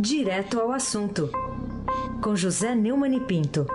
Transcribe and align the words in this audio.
Direto 0.00 0.60
ao 0.60 0.70
assunto, 0.72 1.30
com 2.22 2.34
José 2.36 2.74
Neumann 2.74 3.16
e 3.16 3.20
Pinto. 3.20 3.66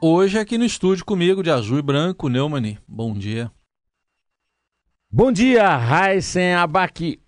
Hoje 0.00 0.38
aqui 0.38 0.58
no 0.58 0.64
estúdio 0.64 1.04
comigo, 1.04 1.42
de 1.42 1.50
azul 1.50 1.78
e 1.78 1.82
branco, 1.82 2.28
Neumann. 2.28 2.78
Bom 2.86 3.14
dia. 3.14 3.50
Bom 5.10 5.32
dia, 5.32 5.76
Raíssen 5.76 6.54
Abac, 6.54 7.20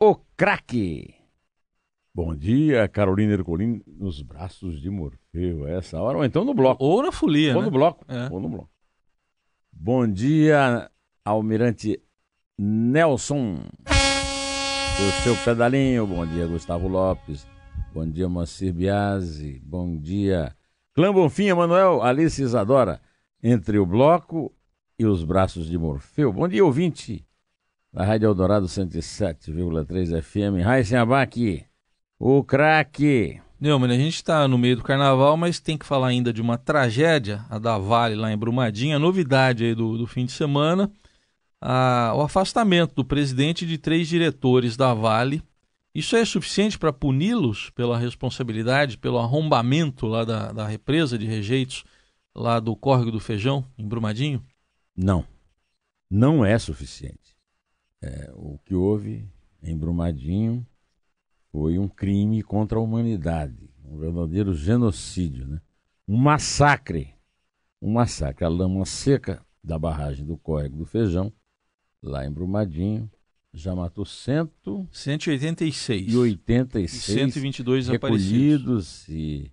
o 0.00 0.14
craque. 0.36 1.14
Bom 2.14 2.34
dia, 2.34 2.86
Carolina 2.88 3.32
Ercolim, 3.32 3.82
nos 3.86 4.22
braços 4.22 4.80
de 4.80 4.88
Morfeu, 4.88 5.66
essa 5.66 6.00
hora, 6.00 6.18
ou 6.18 6.24
então 6.24 6.44
no 6.44 6.54
bloco. 6.54 6.84
Ou 6.84 7.02
na 7.02 7.10
folia, 7.10 7.54
Ou 7.56 7.60
né? 7.60 7.64
no 7.66 7.72
bloco, 7.72 8.04
É. 8.08 8.28
ou 8.30 8.40
no 8.40 8.48
bloco. 8.48 8.70
Bom 9.72 10.06
dia, 10.06 10.88
Almirante 11.24 12.00
Nelson, 12.56 13.58
o 13.88 15.22
seu 15.22 15.36
pedalinho. 15.44 16.06
Bom 16.06 16.24
dia, 16.24 16.46
Gustavo 16.46 16.86
Lopes. 16.86 17.46
Bom 17.92 18.08
dia, 18.08 18.28
Moacir 18.28 18.72
Biasi. 18.72 19.60
Bom 19.64 19.96
dia, 19.98 20.54
Clã 20.94 21.12
Bonfim, 21.12 21.46
Emanuel, 21.46 22.02
Alice 22.02 22.40
Isadora. 22.40 23.00
Entre 23.42 23.78
o 23.78 23.84
bloco 23.84 24.54
e 24.96 25.04
os 25.04 25.24
braços 25.24 25.68
de 25.68 25.76
Morfeu. 25.76 26.32
Bom 26.32 26.46
dia, 26.46 26.64
ouvinte 26.64 27.26
da 27.92 28.04
Rádio 28.04 28.26
Eldorado 28.26 28.66
107,3 28.66 30.22
FM. 30.22 30.64
Raíssen 30.64 30.98
Abac, 30.98 31.64
o 32.18 32.42
craque. 32.44 33.40
Neumann, 33.60 33.92
a 33.92 33.96
gente 33.96 34.14
está 34.14 34.46
no 34.46 34.58
meio 34.58 34.76
do 34.76 34.82
carnaval, 34.82 35.36
mas 35.36 35.58
tem 35.58 35.76
que 35.76 35.86
falar 35.86 36.08
ainda 36.08 36.32
de 36.32 36.40
uma 36.40 36.58
tragédia, 36.58 37.44
a 37.48 37.58
da 37.58 37.78
Vale 37.78 38.14
lá 38.14 38.32
em 38.32 38.36
Brumadinho. 38.36 38.96
A 38.96 38.98
novidade 38.98 39.64
aí 39.64 39.74
do, 39.74 39.98
do 39.98 40.06
fim 40.06 40.24
de 40.24 40.32
semana, 40.32 40.90
a- 41.66 42.12
o 42.14 42.20
afastamento 42.20 42.94
do 42.94 43.04
presidente 43.04 43.66
de 43.66 43.78
três 43.78 44.06
diretores 44.06 44.76
da 44.76 44.92
Vale. 44.92 45.42
Isso 45.94 46.14
é 46.14 46.24
suficiente 46.24 46.78
para 46.78 46.92
puni-los 46.92 47.70
pela 47.70 47.96
responsabilidade, 47.96 48.98
pelo 48.98 49.18
arrombamento 49.18 50.06
lá 50.06 50.24
da, 50.24 50.52
da 50.52 50.66
represa 50.66 51.16
de 51.16 51.24
rejeitos 51.24 51.84
lá 52.34 52.60
do 52.60 52.76
Córrego 52.76 53.10
do 53.12 53.20
Feijão, 53.20 53.64
em 53.78 53.86
Brumadinho? 53.86 54.44
Não, 54.94 55.24
não 56.10 56.44
é 56.44 56.58
suficiente. 56.58 57.34
É, 58.02 58.30
o 58.34 58.58
que 58.58 58.74
houve 58.74 59.26
em 59.62 59.76
Brumadinho 59.76 60.66
foi 61.50 61.78
um 61.78 61.88
crime 61.88 62.42
contra 62.42 62.76
a 62.76 62.82
humanidade, 62.82 63.70
um 63.84 63.96
verdadeiro 63.96 64.52
genocídio, 64.54 65.46
né? 65.46 65.60
um 66.06 66.16
massacre. 66.16 67.14
Um 67.80 67.92
massacre. 67.92 68.44
A 68.44 68.48
lama 68.48 68.84
seca 68.84 69.40
da 69.62 69.78
barragem 69.78 70.26
do 70.26 70.36
Córrego 70.36 70.76
do 70.76 70.84
Feijão, 70.84 71.32
lá 72.04 72.26
em 72.26 72.30
Brumadinho, 72.30 73.10
já 73.52 73.74
matou 73.74 74.04
186. 74.04 76.06
186 76.06 76.92
E 76.92 77.14
122 77.14 77.86
desaparecidos. 77.86 78.32
recolhidos 78.32 79.08
e, 79.08 79.52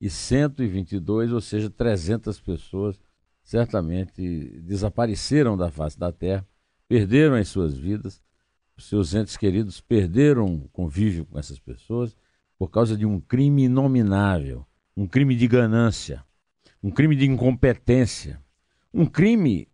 e 0.00 0.10
122, 0.10 1.32
ou 1.32 1.40
seja, 1.40 1.70
300 1.70 2.40
pessoas 2.40 3.00
certamente 3.44 4.60
desapareceram 4.60 5.56
da 5.56 5.70
face 5.70 5.98
da 5.98 6.12
terra, 6.12 6.46
perderam 6.88 7.34
as 7.34 7.48
suas 7.48 7.76
vidas, 7.76 8.22
os 8.76 8.86
seus 8.86 9.14
entes 9.14 9.36
queridos 9.36 9.80
perderam 9.80 10.54
o 10.54 10.68
convívio 10.68 11.26
com 11.26 11.38
essas 11.38 11.58
pessoas 11.58 12.16
por 12.58 12.68
causa 12.68 12.96
de 12.96 13.04
um 13.04 13.20
crime 13.20 13.64
inominável, 13.64 14.64
um 14.96 15.06
crime 15.06 15.34
de 15.34 15.48
ganância, 15.48 16.24
um 16.82 16.90
crime 16.90 17.16
de 17.16 17.26
incompetência, 17.26 18.40
um 18.94 19.04
crime 19.04 19.68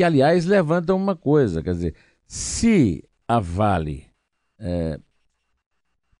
que, 0.00 0.04
aliás, 0.04 0.46
levanta 0.46 0.94
uma 0.94 1.14
coisa, 1.14 1.62
quer 1.62 1.74
dizer, 1.74 1.94
se 2.24 3.06
a 3.28 3.38
Vale 3.38 4.06
eh, 4.58 4.98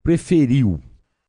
preferiu 0.02 0.78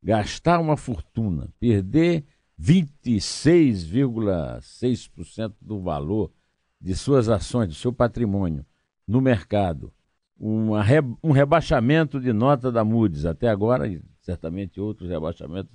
gastar 0.03 0.59
uma 0.59 0.75
fortuna, 0.75 1.47
perder 1.61 2.25
26,6% 2.59 5.53
do 5.61 5.79
valor 5.79 6.29
de 6.77 6.93
suas 6.93 7.29
ações, 7.29 7.69
do 7.69 7.73
seu 7.73 7.93
patrimônio 7.93 8.65
no 9.07 9.21
mercado, 9.21 9.93
um 10.37 11.31
rebaixamento 11.31 12.19
de 12.19 12.33
nota 12.33 12.69
da 12.69 12.83
Moody's 12.83 13.23
até 13.23 13.47
agora, 13.47 13.87
e 13.87 14.01
certamente 14.19 14.81
outros 14.81 15.09
rebaixamentos 15.09 15.71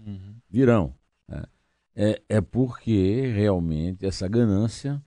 virão. 0.51 0.95
né? 1.27 1.43
É, 1.95 2.23
é 2.29 2.43
porque 2.43 3.33
realmente 3.35 4.05
essa 4.05 4.29
ganância, 4.29 5.03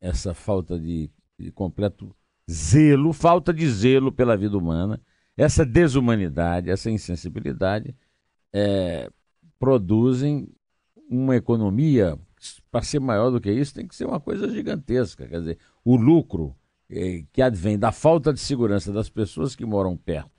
essa 0.00 0.34
falta 0.34 0.78
de, 0.78 1.10
de 1.38 1.50
completo 1.50 2.14
zelo, 2.50 3.12
falta 3.12 3.52
de 3.52 3.68
zelo 3.68 4.10
pela 4.10 4.36
vida 4.36 4.56
humana, 4.56 5.00
essa 5.36 5.64
desumanidade, 5.64 6.70
essa 6.70 6.90
insensibilidade, 6.90 7.94
é, 8.52 9.10
produzem 9.58 10.48
uma 11.08 11.36
economia, 11.36 12.18
para 12.70 12.82
ser 12.82 13.00
maior 13.00 13.30
do 13.30 13.40
que 13.40 13.50
isso, 13.50 13.74
tem 13.74 13.86
que 13.86 13.94
ser 13.94 14.06
uma 14.06 14.20
coisa 14.20 14.48
gigantesca. 14.48 15.26
Quer 15.26 15.40
dizer, 15.40 15.58
o 15.84 15.96
lucro 15.96 16.56
eh, 16.88 17.24
que 17.32 17.42
advém 17.42 17.78
da 17.78 17.92
falta 17.92 18.32
de 18.32 18.40
segurança 18.40 18.92
das 18.92 19.08
pessoas 19.08 19.54
que 19.54 19.64
moram 19.64 19.96
perto 19.96 20.30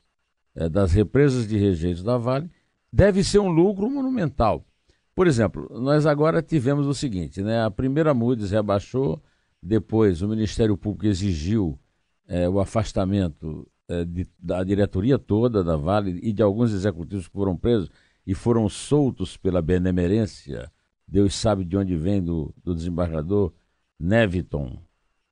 eh, 0.55 0.69
das 0.69 0.91
represas 0.91 1.47
de 1.47 1.57
rejeitos 1.57 2.03
da 2.03 2.17
Vale 2.17 2.49
deve 2.91 3.23
ser 3.23 3.39
um 3.39 3.49
lucro 3.49 3.89
monumental. 3.89 4.65
Por 5.13 5.27
exemplo, 5.27 5.67
nós 5.79 6.05
agora 6.05 6.41
tivemos 6.41 6.87
o 6.87 6.93
seguinte, 6.93 7.41
né? 7.41 7.63
A 7.63 7.71
primeira 7.71 8.13
Moody's 8.13 8.51
rebaixou, 8.51 9.21
depois 9.61 10.21
o 10.21 10.27
Ministério 10.27 10.77
Público 10.77 11.05
exigiu 11.07 11.79
eh, 12.27 12.49
o 12.49 12.59
afastamento 12.59 13.67
eh, 13.87 14.05
de- 14.05 14.27
da 14.39 14.63
diretoria 14.63 15.19
toda 15.19 15.63
da 15.63 15.75
Vale 15.75 16.19
e 16.23 16.33
de 16.33 16.41
alguns 16.41 16.73
executivos 16.73 17.27
que 17.27 17.33
foram 17.33 17.55
presos 17.55 17.89
e 18.25 18.33
foram 18.33 18.69
soltos 18.69 19.37
pela 19.37 19.61
benemerência, 19.61 20.71
Deus 21.07 21.35
sabe 21.35 21.65
de 21.65 21.75
onde 21.75 21.95
vem, 21.97 22.23
do, 22.23 22.53
do 22.63 22.73
desembargador 22.73 23.53
Neviton 23.99 24.81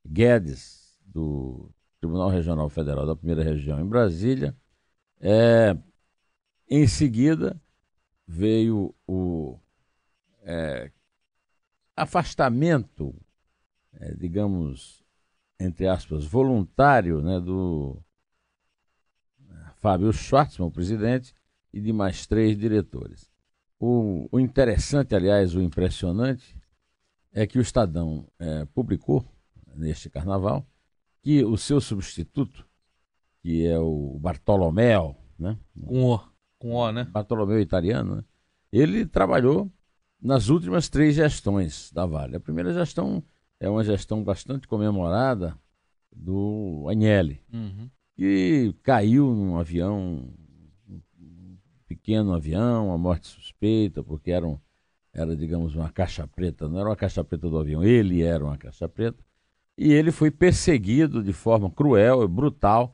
Guedes, 0.06 0.98
do 1.06 1.70
Tribunal 2.00 2.28
Regional 2.28 2.68
Federal 2.68 3.06
da 3.06 3.16
Primeira 3.16 3.42
Região 3.42 3.80
em 3.80 3.86
Brasília. 3.86 4.56
É, 5.20 5.76
em 6.68 6.86
seguida, 6.86 7.60
veio 8.26 8.94
o 9.06 9.58
é, 10.42 10.90
afastamento, 11.96 13.14
é, 13.94 14.14
digamos, 14.14 15.02
entre 15.58 15.86
aspas, 15.86 16.24
voluntário 16.24 17.20
né, 17.20 17.40
do 17.40 18.02
Fábio 19.80 20.12
Schwartzman, 20.12 20.68
o 20.68 20.70
presidente, 20.70 21.34
e 21.72 21.80
de 21.80 21.92
mais 21.92 22.26
três 22.26 22.56
diretores. 22.56 23.30
O, 23.78 24.28
o 24.30 24.38
interessante, 24.38 25.14
aliás, 25.14 25.54
o 25.54 25.62
impressionante, 25.62 26.56
é 27.32 27.46
que 27.46 27.58
o 27.58 27.62
Estadão 27.62 28.26
eh, 28.38 28.66
publicou, 28.74 29.24
neste 29.74 30.10
carnaval, 30.10 30.66
que 31.22 31.44
o 31.44 31.56
seu 31.56 31.80
substituto, 31.80 32.66
que 33.40 33.66
é 33.66 33.78
o 33.78 34.18
Bartolomeu, 34.18 35.16
né? 35.38 35.56
Com 35.86 36.04
O. 36.12 36.20
Com 36.58 36.74
O, 36.74 36.92
né? 36.92 37.04
Bartolomeu 37.04 37.60
italiano, 37.60 38.16
né? 38.16 38.24
ele 38.72 39.06
trabalhou 39.06 39.70
nas 40.20 40.48
últimas 40.48 40.88
três 40.88 41.14
gestões 41.14 41.90
da 41.92 42.04
Vale. 42.04 42.36
A 42.36 42.40
primeira 42.40 42.72
gestão 42.74 43.22
é 43.60 43.68
uma 43.68 43.84
gestão 43.84 44.24
bastante 44.24 44.66
comemorada 44.66 45.56
do 46.10 46.86
Agnelli, 46.90 47.40
Uhum. 47.52 47.88
que 48.16 48.74
caiu 48.82 49.32
num 49.34 49.58
avião, 49.58 50.28
um 50.88 51.56
pequeno 51.86 52.32
avião, 52.34 52.88
uma 52.88 52.98
morte 52.98 53.28
suspeita, 53.28 54.02
porque 54.02 54.30
era, 54.30 54.46
um, 54.46 54.58
era, 55.12 55.36
digamos, 55.36 55.74
uma 55.76 55.90
caixa 55.90 56.26
preta, 56.26 56.68
não 56.68 56.80
era 56.80 56.88
uma 56.88 56.96
caixa 56.96 57.22
preta 57.22 57.48
do 57.48 57.58
avião, 57.58 57.84
ele 57.84 58.22
era 58.22 58.44
uma 58.44 58.56
caixa 58.56 58.88
preta, 58.88 59.22
e 59.76 59.92
ele 59.92 60.10
foi 60.10 60.30
perseguido 60.30 61.22
de 61.22 61.32
forma 61.32 61.70
cruel 61.70 62.22
e 62.22 62.28
brutal 62.28 62.92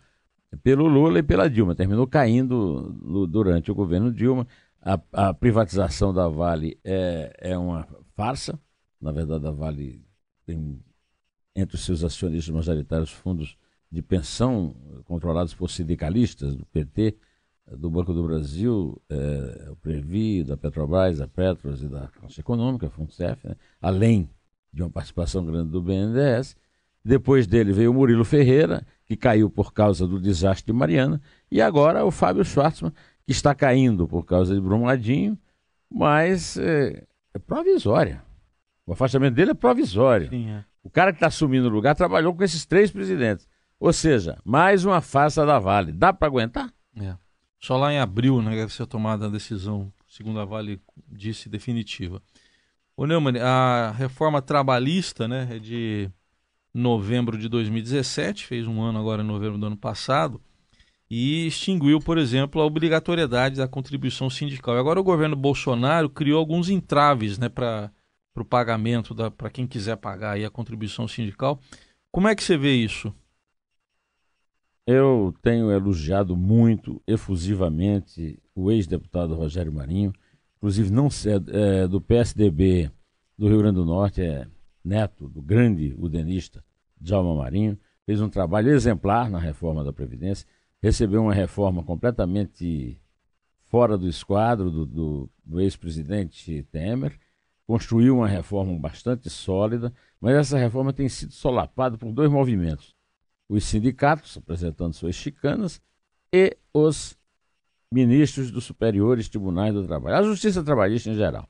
pelo 0.63 0.87
Lula 0.87 1.19
e 1.19 1.23
pela 1.23 1.51
Dilma. 1.51 1.75
Terminou 1.75 2.07
caindo 2.07 2.93
durante 3.29 3.71
o 3.71 3.75
governo 3.75 4.13
Dilma. 4.13 4.47
A, 4.81 5.01
a 5.13 5.35
privatização 5.35 6.15
da 6.15 6.29
Vale 6.29 6.79
é, 6.85 7.37
é 7.41 7.59
uma 7.59 7.89
farsa. 8.15 8.57
Na 9.01 9.11
verdade, 9.11 9.47
a 9.49 9.51
Vale 9.51 10.06
tem 10.47 10.81
entre 11.55 11.77
os 11.77 11.85
seus 11.85 12.05
acionistas 12.05 12.55
majoritários 12.55 13.11
fundos 13.11 13.57
de 13.91 14.03
pensão 14.03 14.75
controlados 15.05 15.55
por 15.55 15.71
sindicalistas 15.71 16.55
do 16.55 16.67
PT, 16.67 17.17
do 17.73 17.91
Banco 17.91 18.13
do 18.13 18.25
Brasil, 18.25 19.01
eh, 19.09 19.69
o 19.71 19.77
Previ, 19.77 20.45
da 20.45 20.57
Petrobras, 20.57 21.19
da 21.19 21.27
Petros 21.27 21.83
e 21.83 21.89
da 21.89 22.09
Caixa 22.09 22.41
Econômica, 22.41 22.89
FUNCEF, 22.89 23.49
né? 23.49 23.57
além 23.81 24.31
de 24.73 24.83
uma 24.83 24.91
participação 24.91 25.45
grande 25.45 25.71
do 25.71 25.83
BNDES. 25.83 26.57
Depois 27.05 27.47
dele 27.47 27.73
veio 27.73 27.91
o 27.91 27.95
Murilo 27.95 28.25
Ferreira, 28.25 28.87
que 29.05 29.17
caiu 29.17 29.49
por 29.49 29.73
causa 29.73 30.07
do 30.07 30.21
desastre 30.21 30.67
de 30.67 30.73
Mariana, 30.73 31.21
e 31.51 31.61
agora 31.61 32.05
o 32.05 32.11
Fábio 32.11 32.45
Schwartzman, 32.45 32.93
que 33.25 33.33
está 33.33 33.55
caindo 33.55 34.07
por 34.07 34.25
causa 34.25 34.55
de 34.55 34.61
Brumadinho, 34.61 35.39
mas 35.91 36.57
é, 36.57 37.05
é 37.33 37.39
provisória. 37.39 38.26
O 38.87 38.93
afastamento 38.93 39.35
dele 39.35 39.51
é 39.51 39.55
provisório. 39.55 40.31
Sim, 40.31 40.51
é. 40.51 40.65
O 40.83 40.89
cara 40.89 41.13
que 41.13 41.17
está 41.17 41.27
assumindo 41.27 41.67
o 41.67 41.71
lugar 41.71 41.97
trabalhou 41.97 42.33
com 42.33 42.45
esses 42.45 42.65
três 42.65 42.91
presidentes. 42.91 43.49
Ou 43.81 43.93
seja, 43.93 44.39
mais 44.45 44.85
uma 44.85 45.01
farsa 45.01 45.45
da 45.45 45.59
Vale. 45.59 45.93
Dá 45.93 46.13
para 46.13 46.29
aguentar? 46.29 46.73
É. 46.97 47.17
Só 47.59 47.77
lá 47.77 47.93
em 47.93 47.99
abril, 47.99 48.41
né, 48.41 48.53
deve 48.55 48.73
ser 48.73 48.87
tomada 48.87 49.27
a 49.27 49.31
decisão, 49.31 49.93
segundo 50.09 50.39
a 50.39 50.45
Vale 50.45 50.81
disse, 51.09 51.49
definitiva. 51.49 52.23
Ô 52.97 53.07
Neumann, 53.07 53.39
a 53.41 53.91
reforma 53.91 54.41
trabalhista, 54.41 55.27
né, 55.27 55.49
é 55.51 55.59
de 55.59 56.09
novembro 56.73 57.37
de 57.37 57.49
2017, 57.49 58.47
fez 58.47 58.67
um 58.67 58.81
ano 58.81 58.99
agora 58.99 59.23
em 59.23 59.27
novembro 59.27 59.59
do 59.59 59.67
ano 59.67 59.77
passado, 59.77 60.41
e 61.11 61.47
extinguiu, 61.47 61.99
por 62.01 62.19
exemplo, 62.19 62.61
a 62.61 62.65
obrigatoriedade 62.65 63.57
da 63.57 63.69
contribuição 63.69 64.31
sindical. 64.31 64.77
E 64.77 64.79
agora 64.79 65.01
o 65.01 65.05
governo 65.05 65.37
Bolsonaro 65.37 66.09
criou 66.09 66.39
alguns 66.39 66.69
entraves 66.69 67.39
né, 67.39 67.49
para 67.49 67.91
o 68.43 68.45
pagamento, 68.45 69.15
para 69.33 69.51
quem 69.51 69.67
quiser 69.67 69.97
pagar 69.97 70.33
aí 70.33 70.45
a 70.45 70.51
contribuição 70.51 71.07
sindical. 71.07 71.61
Como 72.11 72.29
é 72.29 72.35
que 72.35 72.43
você 72.43 72.57
vê 72.57 72.75
isso? 72.75 73.13
Eu 74.87 75.35
tenho 75.43 75.71
elogiado 75.71 76.37
muito, 76.37 77.03
efusivamente, 77.07 78.39
o 78.55 78.71
ex-deputado 78.71 79.35
Rogério 79.35 79.73
Marinho, 79.73 80.13
inclusive 80.57 80.91
não 80.91 81.09
é, 81.09 81.83
é, 81.83 81.89
do 81.89 82.01
PSDB 82.01 82.91
do 83.37 83.49
Rio 83.49 83.59
Grande 83.59 83.77
do 83.77 83.85
Norte, 83.85 84.23
é 84.23 84.47
neto 84.85 85.29
do 85.29 85.43
grande 85.43 85.95
udenista 85.99 86.65
Djalma 87.01 87.35
Marinho, 87.35 87.77
fez 88.07 88.21
um 88.21 88.29
trabalho 88.29 88.71
exemplar 88.71 89.29
na 89.29 89.39
reforma 89.39 89.83
da 89.83 89.93
Previdência, 89.93 90.47
recebeu 90.81 91.23
uma 91.23 91.35
reforma 91.35 91.83
completamente 91.83 93.01
fora 93.65 93.99
do 93.99 94.09
esquadro 94.09 94.71
do, 94.71 94.87
do, 94.87 95.31
do 95.45 95.61
ex-presidente 95.61 96.63
Temer, 96.71 97.19
construiu 97.67 98.17
uma 98.17 98.29
reforma 98.29 98.79
bastante 98.79 99.29
sólida, 99.29 99.93
mas 100.21 100.37
essa 100.37 100.59
reforma 100.59 100.93
tem 100.93 101.09
sido 101.09 101.33
solapada 101.33 101.99
por 101.99 102.13
dois 102.13 102.31
movimentos 102.31 102.97
os 103.49 103.65
sindicatos 103.65 104.37
apresentando 104.37 104.93
suas 104.93 105.15
chicanas 105.15 105.81
e 106.33 106.57
os 106.75 107.17
ministros 107.91 108.51
dos 108.51 108.65
superiores 108.65 109.29
tribunais 109.29 109.73
do 109.73 109.87
trabalho. 109.87 110.17
A 110.17 110.23
Justiça 110.23 110.63
Trabalhista 110.63 111.11
em 111.11 111.15
geral. 111.15 111.49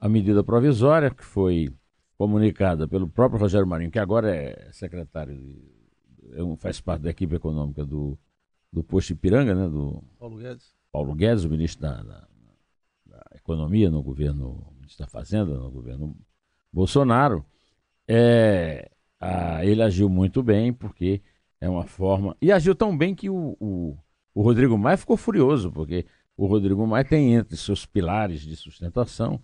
A 0.00 0.08
medida 0.08 0.44
provisória 0.44 1.10
que 1.10 1.24
foi 1.24 1.68
comunicada 2.16 2.86
pelo 2.86 3.08
próprio 3.08 3.40
Rogério 3.40 3.66
Marinho, 3.66 3.90
que 3.90 3.98
agora 3.98 4.34
é 4.34 4.70
secretário, 4.72 5.36
de, 5.36 5.56
é 6.32 6.56
faz 6.56 6.80
parte 6.80 7.02
da 7.02 7.10
equipe 7.10 7.36
econômica 7.36 7.84
do, 7.84 8.18
do 8.72 8.82
posto 8.82 9.12
Ipiranga, 9.12 9.54
né, 9.54 9.68
do 9.68 10.02
Paulo 10.18 10.36
Guedes, 10.36 10.74
Paulo 10.90 11.14
Guedes 11.14 11.44
o 11.44 11.48
ministro 11.48 11.82
da, 11.82 12.02
da, 12.02 12.28
da 13.06 13.24
Economia 13.36 13.90
no 13.90 14.02
governo, 14.02 14.66
ministro 14.88 15.04
da 15.04 15.06
Fazenda 15.06 15.54
no 15.54 15.70
governo 15.70 16.16
Bolsonaro, 16.72 17.44
é, 18.06 18.90
ah, 19.20 19.64
ele 19.64 19.82
agiu 19.82 20.08
muito 20.08 20.42
bem, 20.42 20.72
porque 20.72 21.20
é 21.60 21.68
uma 21.68 21.84
forma. 21.84 22.36
E 22.40 22.50
agiu 22.50 22.74
tão 22.74 22.96
bem 22.96 23.14
que 23.14 23.28
o, 23.28 23.56
o, 23.60 23.96
o 24.34 24.42
Rodrigo 24.42 24.78
Maia 24.78 24.96
ficou 24.96 25.16
furioso, 25.16 25.70
porque 25.70 26.06
o 26.36 26.46
Rodrigo 26.46 26.86
Maia 26.86 27.04
tem 27.04 27.34
entre 27.34 27.56
seus 27.56 27.84
pilares 27.84 28.40
de 28.40 28.56
sustentação 28.56 29.40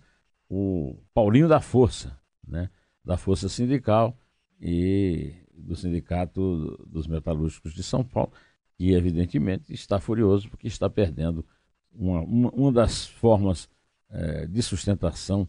o 0.49 0.97
Paulinho 1.13 1.47
da 1.47 1.59
Força, 1.59 2.19
né? 2.47 2.69
da 3.03 3.17
Força 3.17 3.47
Sindical 3.47 4.17
e 4.59 5.33
do 5.53 5.75
Sindicato 5.75 6.83
dos 6.87 7.07
Metalúrgicos 7.07 7.73
de 7.73 7.83
São 7.83 8.03
Paulo, 8.03 8.31
que 8.77 8.93
evidentemente 8.93 9.71
está 9.73 9.99
furioso 9.99 10.49
porque 10.49 10.67
está 10.67 10.89
perdendo 10.89 11.45
uma, 11.91 12.21
uma, 12.21 12.49
uma 12.49 12.71
das 12.71 13.07
formas 13.07 13.69
é, 14.09 14.45
de 14.45 14.61
sustentação 14.61 15.47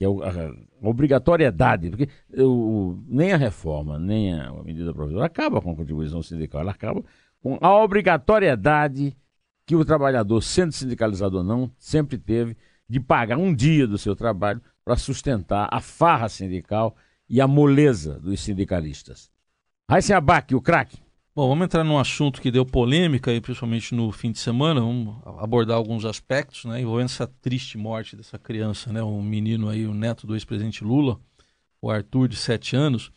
que 0.00 0.04
é 0.04 0.08
a, 0.08 0.88
obrigatoriedade, 0.88 1.90
porque 1.90 2.08
eu, 2.32 2.98
nem 3.06 3.32
a 3.32 3.36
reforma, 3.36 3.98
nem 3.98 4.32
a, 4.32 4.50
medida 4.62 4.94
provisória 4.94 5.26
acaba 5.26 5.60
com 5.60 5.72
a 5.72 5.76
contribuição 5.76 6.22
sindical, 6.22 6.62
ela 6.62 6.70
acaba 6.70 7.04
com 7.42 7.58
a 7.60 7.82
obrigatoriedade 7.82 9.14
que 9.66 9.76
o 9.76 9.84
trabalhador, 9.84 10.42
sendo 10.42 10.72
sindicalizado 10.72 11.36
ou 11.36 11.44
não, 11.44 11.70
sempre 11.78 12.16
teve 12.16 12.56
de 12.88 12.98
pagar 12.98 13.36
um 13.36 13.54
dia 13.54 13.86
do 13.86 13.98
seu 13.98 14.16
trabalho 14.16 14.62
para 14.82 14.96
sustentar 14.96 15.68
a 15.70 15.80
farra 15.80 16.30
sindical 16.30 16.96
e 17.28 17.38
a 17.40 17.46
moleza 17.46 18.18
dos 18.18 18.40
sindicalistas. 18.40 19.30
Raíssa 19.88 20.16
Abac, 20.16 20.54
o 20.54 20.62
craque. 20.62 20.98
Bom, 21.32 21.48
vamos 21.48 21.64
entrar 21.64 21.84
num 21.84 21.96
assunto 21.96 22.42
que 22.42 22.50
deu 22.50 22.66
polêmica, 22.66 23.30
principalmente 23.40 23.94
no 23.94 24.10
fim 24.10 24.32
de 24.32 24.40
semana. 24.40 24.80
Vamos 24.80 25.16
abordar 25.38 25.76
alguns 25.76 26.04
aspectos, 26.04 26.64
né, 26.64 26.80
envolvendo 26.80 27.06
essa 27.06 27.26
triste 27.26 27.78
morte 27.78 28.16
dessa 28.16 28.36
criança, 28.36 28.92
né, 28.92 29.00
um 29.00 29.22
menino 29.22 29.68
aí, 29.68 29.86
o 29.86 29.94
neto 29.94 30.26
do 30.26 30.34
ex-presidente 30.34 30.82
Lula, 30.82 31.20
o 31.80 31.88
Arthur, 31.88 32.26
de 32.26 32.34
7 32.34 32.74
anos. 32.74 33.12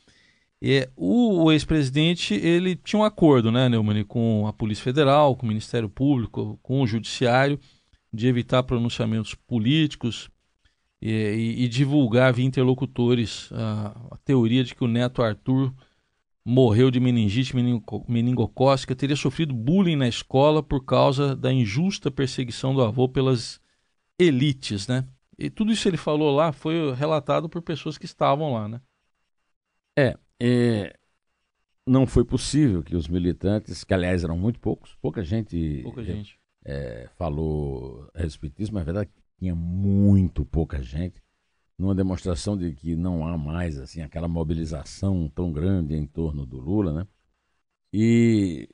O, 0.95 1.45
o 1.45 1.51
ex-presidente 1.51 2.35
ele 2.35 2.75
tinha 2.75 2.99
um 2.99 3.03
acordo, 3.03 3.51
né, 3.51 3.67
Neumann, 3.67 4.03
com 4.03 4.45
a 4.47 4.53
Polícia 4.53 4.83
Federal, 4.83 5.35
com 5.35 5.47
o 5.47 5.49
Ministério 5.49 5.89
Público, 5.89 6.59
com 6.61 6.81
o 6.81 6.87
Judiciário, 6.87 7.59
de 8.13 8.27
evitar 8.27 8.61
pronunciamentos 8.61 9.33
políticos 9.33 10.29
e, 11.01 11.09
e, 11.09 11.63
e 11.63 11.67
divulgar 11.67 12.31
via 12.31 12.45
interlocutores 12.45 13.49
a, 13.51 13.87
a 14.11 14.17
teoria 14.17 14.63
de 14.63 14.75
que 14.75 14.83
o 14.83 14.87
neto 14.87 15.23
Arthur 15.23 15.73
morreu 16.45 16.91
de 16.91 16.99
meningite 16.99 17.55
meningocócica, 18.07 18.95
teria 18.95 19.15
sofrido 19.15 19.53
bullying 19.53 19.95
na 19.95 20.07
escola 20.07 20.61
por 20.61 20.83
causa 20.83 21.35
da 21.35 21.51
injusta 21.51 22.11
perseguição 22.11 22.73
do 22.73 22.81
avô 22.81 23.07
pelas 23.07 23.61
elites, 24.19 24.87
né? 24.87 25.07
E 25.37 25.49
tudo 25.49 25.71
isso 25.71 25.87
ele 25.87 25.97
falou 25.97 26.35
lá 26.35 26.51
foi 26.51 26.93
relatado 26.93 27.47
por 27.47 27.61
pessoas 27.61 27.97
que 27.97 28.05
estavam 28.05 28.53
lá, 28.53 28.67
né? 28.67 28.81
É, 29.97 30.17
é 30.39 30.97
não 31.85 32.05
foi 32.05 32.23
possível 32.23 32.83
que 32.83 32.95
os 32.95 33.07
militantes, 33.07 33.83
que 33.83 33.93
aliás 33.93 34.23
eram 34.23 34.37
muito 34.37 34.59
poucos, 34.59 34.95
pouca 35.01 35.23
gente, 35.23 35.81
pouca 35.83 36.03
gente. 36.03 36.39
É, 36.65 37.09
falou 37.17 38.09
a 38.13 38.21
respeito 38.21 38.57
disso, 38.57 38.73
mas 38.73 38.81
na 38.81 38.85
verdade 38.85 39.09
tinha 39.37 39.53
muito 39.55 40.45
pouca 40.45 40.81
gente 40.81 41.22
numa 41.77 41.95
demonstração 41.95 42.57
de 42.57 42.73
que 42.73 42.95
não 42.95 43.27
há 43.27 43.37
mais 43.37 43.77
assim 43.79 44.01
aquela 44.01 44.27
mobilização 44.27 45.29
tão 45.29 45.51
grande 45.51 45.95
em 45.95 46.05
torno 46.05 46.45
do 46.45 46.59
Lula, 46.59 46.93
né? 46.93 47.07
E 47.91 48.69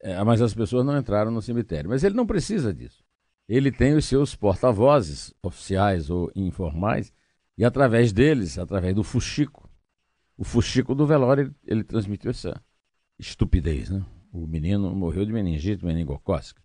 é, 0.00 0.22
mas 0.24 0.40
as 0.40 0.54
pessoas 0.54 0.84
não 0.86 0.96
entraram 0.96 1.30
no 1.30 1.42
cemitério. 1.42 1.90
Mas 1.90 2.04
ele 2.04 2.14
não 2.14 2.26
precisa 2.26 2.72
disso. 2.72 3.04
Ele 3.48 3.72
tem 3.72 3.94
os 3.94 4.04
seus 4.04 4.34
porta-vozes 4.34 5.34
oficiais 5.42 6.10
ou 6.10 6.30
informais 6.34 7.12
e 7.56 7.64
através 7.64 8.12
deles, 8.12 8.58
através 8.58 8.94
do 8.94 9.02
fuxico, 9.02 9.68
o 10.36 10.44
fuxico 10.44 10.94
do 10.94 11.06
velório, 11.06 11.42
ele, 11.42 11.54
ele 11.66 11.84
transmitiu 11.84 12.30
essa 12.30 12.62
estupidez, 13.18 13.90
né? 13.90 14.04
O 14.32 14.46
menino 14.46 14.94
morreu 14.94 15.24
de 15.24 15.32
meningite 15.32 15.84
meningocócica. 15.84 16.62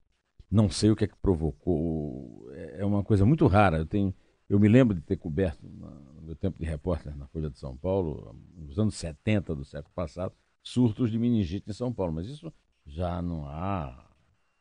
Não 0.51 0.69
sei 0.69 0.91
o 0.91 0.95
que 0.95 1.05
é 1.05 1.07
que 1.07 1.17
provocou. 1.17 2.47
É, 2.51 2.81
é 2.81 2.85
uma 2.85 3.03
coisa 3.03 3.25
muito 3.25 3.47
rara. 3.47 3.79
Eu 3.79 3.85
tenho 3.87 4.13
eu 4.49 4.59
me 4.59 4.67
lembro 4.67 4.95
de 4.95 5.01
ter 5.01 5.17
coberto, 5.17 5.65
no 5.67 6.21
meu 6.21 6.35
tempo 6.35 6.59
de 6.59 6.65
repórter 6.65 7.15
na 7.15 7.27
Folha 7.27 7.49
de 7.49 7.57
São 7.57 7.75
Paulo, 7.75 8.35
nos 8.55 8.77
anos 8.77 8.95
70 8.95 9.55
do 9.55 9.63
século 9.63 9.93
passado, 9.93 10.33
surtos 10.61 11.11
de 11.11 11.17
meningite 11.17 11.69
em 11.69 11.73
São 11.73 11.91
Paulo, 11.93 12.13
mas 12.13 12.27
isso 12.27 12.51
já 12.85 13.21
não 13.21 13.47
há. 13.47 14.09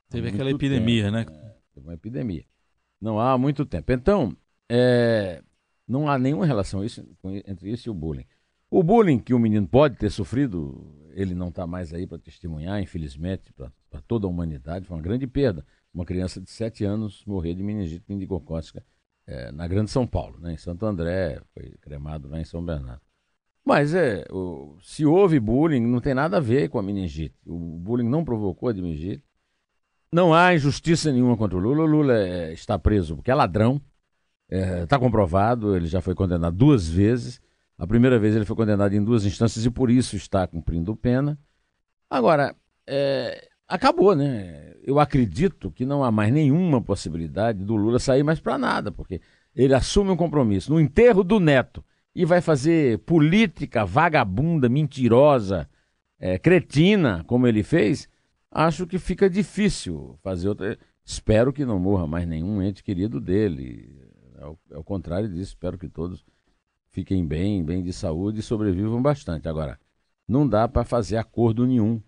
Teve 0.09 0.29
aquela 0.29 0.51
epidemia, 0.51 1.05
tempo, 1.05 1.15
né? 1.15 1.25
né? 1.25 1.55
Teve 1.75 1.87
uma 1.87 1.95
epidemia. 1.95 2.45
Não 3.01 3.19
há 3.19 3.37
muito 3.37 3.65
tempo. 3.65 3.91
Então, 3.93 4.37
é, 4.69 5.43
não 5.87 6.09
há 6.09 6.19
nenhuma 6.19 6.47
relação 6.47 6.85
isso, 6.85 7.05
entre 7.47 7.71
isso 7.71 7.89
e 7.89 7.91
o 7.91 7.95
bullying. 7.95 8.27
O 8.71 8.83
bullying 8.83 9.19
que 9.19 9.35
o 9.35 9.39
menino 9.39 9.67
pode 9.67 9.97
ter 9.97 10.11
sofrido, 10.11 11.11
ele 11.11 11.35
não 11.35 11.49
está 11.49 11.67
mais 11.67 11.93
aí 11.93 12.07
para 12.07 12.19
testemunhar, 12.19 12.81
infelizmente, 12.81 13.53
para 13.53 14.01
toda 14.07 14.27
a 14.27 14.31
humanidade, 14.31 14.87
foi 14.87 14.97
uma 14.97 15.03
grande 15.03 15.27
perda. 15.27 15.65
Uma 15.93 16.07
criança 16.07 16.41
de 16.41 16.51
7 16.51 16.85
anos 16.85 17.23
morrer 17.27 17.55
de 17.55 17.63
meningite 17.63 18.05
meningocócica 18.09 18.83
é, 19.33 19.51
na 19.51 19.67
Grande 19.67 19.91
São 19.91 20.07
Paulo, 20.07 20.39
né, 20.41 20.53
em 20.53 20.57
Santo 20.57 20.85
André, 20.85 21.41
foi 21.55 21.75
cremado 21.81 22.29
lá 22.29 22.39
em 22.39 22.45
São 22.45 22.63
Bernardo. 22.65 23.01
Mas 23.65 23.95
é, 23.95 24.25
o, 24.31 24.77
se 24.83 25.07
houve 25.07 25.39
bullying, 25.39 25.81
não 25.81 26.01
tem 26.01 26.15
nada 26.15 26.37
a 26.37 26.41
ver 26.41 26.69
com 26.69 26.79
a 26.79 26.83
meningite. 26.83 27.35
O 27.47 27.79
bullying 27.79 28.09
não 28.09 28.25
provocou 28.25 28.69
a 28.69 28.75
meningite. 28.75 29.25
Não 30.13 30.35
há 30.35 30.55
injustiça 30.55 31.11
nenhuma 31.11 31.37
contra 31.37 31.57
o 31.57 31.61
Lula. 31.61 31.83
O 31.83 31.87
Lula 31.87 32.19
é, 32.19 32.53
está 32.53 32.79
preso 32.79 33.17
porque 33.17 33.31
é 33.31 33.35
ladrão. 33.35 33.81
Está 34.51 34.97
é, 34.97 34.99
comprovado, 34.99 35.75
ele 35.75 35.87
já 35.87 36.03
foi 36.03 36.15
condenado 36.15 36.55
duas 36.55 36.87
vezes. 36.87 37.41
A 37.79 37.87
primeira 37.87 38.19
vez 38.19 38.37
ele 38.37 38.45
foi 38.45 38.55
condenado 38.55 38.93
em 38.95 39.03
duas 39.03 39.25
instâncias 39.25 39.65
e 39.65 39.71
por 39.71 39.91
isso 39.91 40.17
está 40.17 40.47
cumprindo 40.47 40.95
pena. 40.95 41.39
Agora, 42.11 42.55
é, 42.87 43.49
acabou, 43.73 44.15
né? 44.15 44.75
Eu 44.85 45.01
acredito 45.01 45.71
que 45.71 45.87
não 45.87 46.05
há 46.05 46.11
mais 46.11 46.33
nenhuma 46.33 46.81
possibilidade 46.81 47.65
do 47.65 47.75
Lula 47.75 47.99
sair 47.99 48.23
mais 48.23 48.39
para 48.39 48.59
nada, 48.59 48.93
porque 48.93 49.21
ele 49.55 49.75
assume 49.75 50.11
um 50.11 50.17
compromisso 50.17 50.73
no 50.73 50.81
enterro 50.81 51.25
do 51.25 51.41
neto 51.41 51.85
e 52.15 52.25
vai 52.25 52.41
fazer 52.41 52.99
política 52.99 53.85
vagabunda, 53.87 54.69
mentirosa, 54.69 55.69
é, 56.19 56.39
cretina, 56.39 57.25
como 57.27 57.47
ele 57.47 57.63
fez. 57.63 58.09
Acho 58.51 58.87
que 58.87 58.99
fica 58.99 59.31
difícil 59.31 60.19
fazer 60.23 60.49
outra. 60.49 60.79
Espero 61.05 61.53
que 61.53 61.65
não 61.65 61.79
morra 61.79 62.07
mais 62.07 62.27
nenhum 62.27 62.63
ente 62.63 62.83
querido 62.83 63.19
dele. 63.19 63.99
É 64.39 64.47
o, 64.47 64.59
é 64.73 64.79
o 64.79 64.85
contrário 64.85 65.29
disso. 65.29 65.53
Espero 65.53 65.79
que 65.79 65.89
todos 65.89 66.25
fiquem 66.91 67.27
bem, 67.27 67.65
bem 67.65 67.83
de 67.83 67.93
saúde 67.93 68.41
e 68.41 68.43
sobrevivam 68.43 69.01
bastante. 69.01 69.49
Agora, 69.49 69.81
não 70.29 70.47
dá 70.47 70.69
para 70.69 70.85
fazer 70.85 71.17
acordo 71.17 71.67
nenhum 71.67 72.01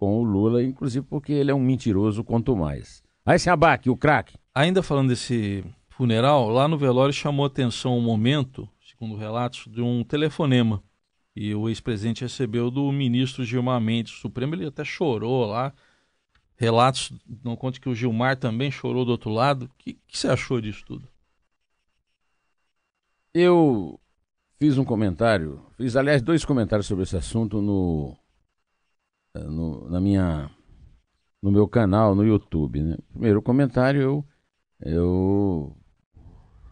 com 0.00 0.18
o 0.18 0.24
Lula, 0.24 0.64
inclusive 0.64 1.04
porque 1.06 1.30
ele 1.30 1.50
é 1.50 1.54
um 1.54 1.60
mentiroso 1.60 2.24
quanto 2.24 2.56
mais. 2.56 3.02
Aí 3.24 3.38
se 3.38 3.50
abaque, 3.50 3.90
o 3.90 3.96
craque. 3.96 4.38
Ainda 4.54 4.82
falando 4.82 5.10
desse 5.10 5.62
funeral, 5.90 6.48
lá 6.48 6.66
no 6.66 6.78
velório 6.78 7.12
chamou 7.12 7.44
atenção 7.44 7.98
um 7.98 8.00
momento, 8.00 8.66
segundo 8.80 9.14
relatos, 9.14 9.70
de 9.70 9.82
um 9.82 10.02
telefonema. 10.02 10.82
E 11.36 11.54
o 11.54 11.68
ex-presidente 11.68 12.22
recebeu 12.22 12.70
do 12.70 12.90
ministro 12.90 13.44
Gilmar 13.44 13.78
Mendes, 13.78 14.14
o 14.14 14.20
Supremo, 14.20 14.54
ele 14.54 14.66
até 14.66 14.82
chorou 14.84 15.44
lá. 15.44 15.70
Relatos, 16.56 17.12
não 17.44 17.54
conte 17.54 17.78
que 17.78 17.88
o 17.88 17.94
Gilmar 17.94 18.38
também 18.38 18.70
chorou 18.70 19.04
do 19.04 19.10
outro 19.10 19.30
lado. 19.30 19.66
O 19.66 19.70
que, 19.76 19.98
que 20.08 20.16
você 20.16 20.28
achou 20.28 20.62
disso 20.62 20.82
tudo? 20.86 21.06
Eu 23.34 24.00
fiz 24.58 24.78
um 24.78 24.84
comentário, 24.84 25.62
fiz 25.76 25.94
aliás 25.94 26.22
dois 26.22 26.42
comentários 26.42 26.86
sobre 26.86 27.04
esse 27.04 27.16
assunto 27.16 27.60
no 27.60 28.16
minha 30.00 30.50
no 31.42 31.50
meu 31.52 31.68
canal 31.68 32.14
no 32.14 32.24
YouTube. 32.24 32.82
Né? 32.82 32.96
Primeiro 33.12 33.42
comentário 33.42 34.00
eu 34.00 34.24
eu 34.80 35.76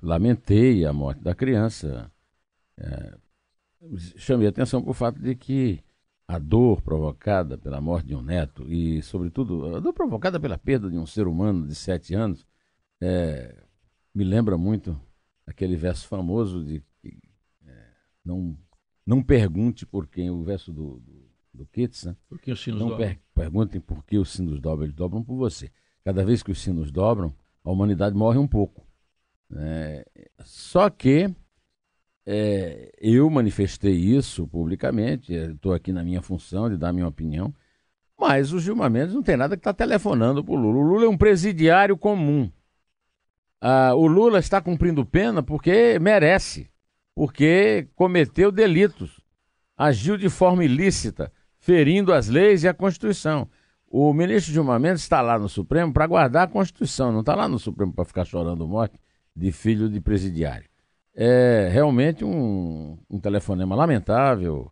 lamentei 0.03 0.85
a 0.85 0.93
morte 0.93 1.23
da 1.23 1.35
criança. 1.35 2.11
É, 2.79 3.19
chamei 4.17 4.47
atenção 4.47 4.83
para 4.83 4.91
o 4.91 4.95
fato 4.95 5.21
de 5.21 5.35
que 5.35 5.83
a 6.27 6.39
dor 6.39 6.83
provocada 6.83 7.57
pela 7.57 7.81
morte 7.81 8.09
de 8.09 8.15
um 8.15 8.23
neto 8.23 8.71
e, 8.71 9.03
sobretudo, 9.03 9.77
a 9.77 9.81
dor 9.81 9.93
provocada 9.93 10.39
pela 10.39 10.59
perda 10.59 10.91
de 10.91 10.99
um 10.99 11.07
ser 11.07 11.27
humano 11.27 11.67
de 11.67 11.75
sete 11.75 12.15
anos 12.15 12.47
é, 13.01 13.63
me 14.15 14.25
lembra 14.25 14.59
muito 14.59 15.01
aquele 15.47 15.77
verso 15.77 16.07
famoso 16.07 16.65
de 16.65 16.83
é, 17.65 17.87
não, 18.25 18.59
não 19.07 19.23
pergunte 19.23 19.87
por 19.87 20.07
quem, 20.07 20.31
o 20.31 20.43
verso 20.45 20.73
do, 20.73 21.01
do, 21.01 21.18
do 21.59 21.67
Keats, 21.67 22.05
né? 22.05 22.17
Por 22.29 22.39
que 22.41 22.51
os 22.51 22.63
sinos 22.63 22.81
não 22.81 22.89
dobram? 22.89 23.09
Per, 23.09 23.19
perguntem 23.35 23.81
por 23.81 24.05
que 24.05 24.19
os 24.19 24.31
sinos 24.31 24.61
dobram, 24.61 24.85
eles 24.85 24.95
dobram 24.95 25.23
por 25.23 25.37
você. 25.37 25.71
Cada 26.05 26.25
vez 26.25 26.43
que 26.43 26.51
os 26.51 26.61
sinos 26.61 26.91
dobram, 26.91 27.35
a 27.65 27.71
humanidade 27.71 28.17
morre 28.17 28.39
um 28.39 28.47
pouco. 28.47 28.87
É, 29.55 30.07
só 30.41 30.89
que 30.89 31.35
é, 32.25 32.93
eu 33.01 33.29
manifestei 33.29 33.95
isso 33.95 34.47
publicamente, 34.47 35.33
estou 35.33 35.73
aqui 35.73 35.93
na 35.93 36.05
minha 36.05 36.23
função 36.23 36.69
de 36.69 36.77
dar 36.77 36.93
minha 36.93 37.09
opinião, 37.09 37.55
mas 38.19 38.53
o 38.53 38.59
Gilmar 38.59 38.91
Mendes 38.91 39.15
não 39.15 39.23
tem 39.23 39.37
nada 39.37 39.57
que 39.57 39.61
está 39.61 39.73
telefonando 39.73 40.45
para 40.45 40.53
o 40.53 40.57
Lula. 40.57 40.79
O 40.79 40.83
Lula 40.83 41.05
é 41.07 41.09
um 41.09 41.17
presidiário 41.17 41.97
comum. 41.97 42.51
Ah, 43.61 43.95
o 43.95 44.07
Lula 44.07 44.39
está 44.39 44.61
cumprindo 44.61 45.07
pena 45.07 45.43
porque 45.43 45.99
merece, 45.99 46.71
porque 47.15 47.89
cometeu 47.95 48.53
delitos, 48.53 49.21
agiu 49.77 50.17
de 50.17 50.29
forma 50.29 50.65
ilícita, 50.65 51.33
ferindo 51.59 52.13
as 52.13 52.29
leis 52.29 52.65
e 52.65 52.69
a 52.69 52.75
Constituição. 52.75 53.49
O 53.91 54.13
ministro 54.13 54.53
Gilmar 54.53 54.79
Mendes 54.79 55.03
está 55.03 55.21
lá 55.23 55.39
no 55.39 55.49
Supremo 55.49 55.93
para 55.93 56.07
guardar 56.07 56.45
a 56.45 56.51
Constituição, 56.51 57.11
não 57.11 57.21
está 57.21 57.35
lá 57.35 57.49
no 57.49 57.59
Supremo 57.59 57.93
para 57.93 58.05
ficar 58.05 58.25
chorando 58.25 58.69
morte 58.69 58.99
de 59.35 59.51
filho 59.51 59.89
de 59.89 60.01
presidiário. 60.01 60.69
É 61.15 61.69
realmente 61.73 62.25
um, 62.25 62.99
um 63.09 63.19
telefonema 63.19 63.75
lamentável. 63.75 64.71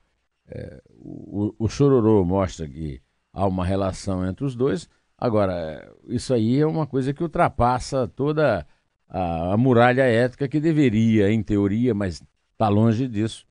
É, 0.49 0.83
o, 0.90 1.55
o 1.59 1.69
chororô 1.69 2.25
mostra 2.25 2.69
que 2.69 3.00
há 3.33 3.47
uma 3.47 3.64
relação 3.64 4.26
entre 4.26 4.45
os 4.45 4.55
dois. 4.55 4.88
Agora, 5.19 5.90
isso 6.09 6.35
aí 6.35 6.61
é 6.61 6.66
uma 6.66 6.87
coisa 6.87 7.12
que 7.12 7.23
ultrapassa 7.23 8.07
toda 8.07 8.66
a, 9.09 9.55
a 9.55 9.57
muralha 9.57 10.02
ética 10.02 10.47
que 10.47 10.61
deveria, 10.61 11.33
em 11.33 11.43
teoria, 11.43 11.95
mas 11.95 12.23
está 12.52 12.69
longe 12.69 13.09
disso, 13.09 13.47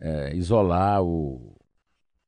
é, 0.00 0.34
isolar 0.34 1.02
o, 1.02 1.59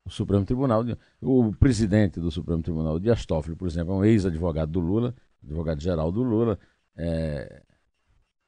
o 0.04 0.11
Supremo 0.11 0.44
Tribunal. 0.44 0.85
O 1.21 1.52
presidente 1.52 2.21
do 2.21 2.30
Supremo 2.30 2.62
Tribunal, 2.62 2.99
Dias 2.99 3.25
Toffoli, 3.25 3.56
por 3.56 3.68
exemplo, 3.68 3.94
é 3.94 3.97
um 3.97 4.04
ex-advogado 4.04 4.71
do 4.71 4.80
Lula, 4.80 5.14
advogado-geral 5.42 6.11
do 6.12 6.23
Lula, 6.23 6.59
é, 6.97 7.62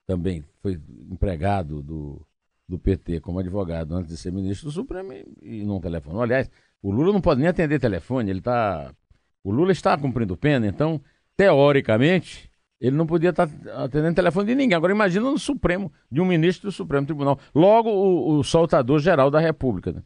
também 0.07 0.45
foi 0.61 0.81
empregado 1.11 1.83
do, 1.83 2.27
do 2.69 2.79
PT 2.79 3.21
como 3.21 3.39
advogado 3.39 3.95
antes 3.95 4.11
de 4.11 4.17
ser 4.17 4.33
ministro 4.33 4.69
do 4.69 4.73
Supremo 4.73 5.13
e, 5.13 5.27
e 5.43 5.65
não 5.65 5.81
telefonou. 5.81 6.23
Aliás, 6.23 6.51
o 6.83 6.91
Lula 6.91 7.13
não 7.13 7.21
pode 7.21 7.41
nem 7.41 7.49
atender 7.49 7.81
telefone, 7.81 8.31
ele 8.31 8.41
está. 8.41 8.93
O 9.43 9.51
Lula 9.51 9.73
está 9.73 9.97
cumprindo 9.97 10.37
pena, 10.37 10.67
então, 10.67 11.01
teoricamente, 11.37 12.51
ele 12.81 12.97
não 12.97 13.07
podia 13.07 13.31
estar 13.31 13.49
atendendo 13.77 14.15
telefone 14.15 14.47
de 14.47 14.55
ninguém. 14.55 14.77
Agora 14.77 14.93
imagina 14.93 15.31
no 15.31 15.39
Supremo, 15.39 15.93
de 16.11 16.21
um 16.21 16.25
ministro 16.25 16.69
do 16.69 16.73
Supremo 16.73 17.07
Tribunal. 17.07 17.39
Logo, 17.55 17.91
o, 17.91 18.39
o 18.39 18.45
soltador 18.45 19.01
geral 19.01 19.31
da 19.31 19.39
República. 19.39 19.93
Né? 19.93 20.03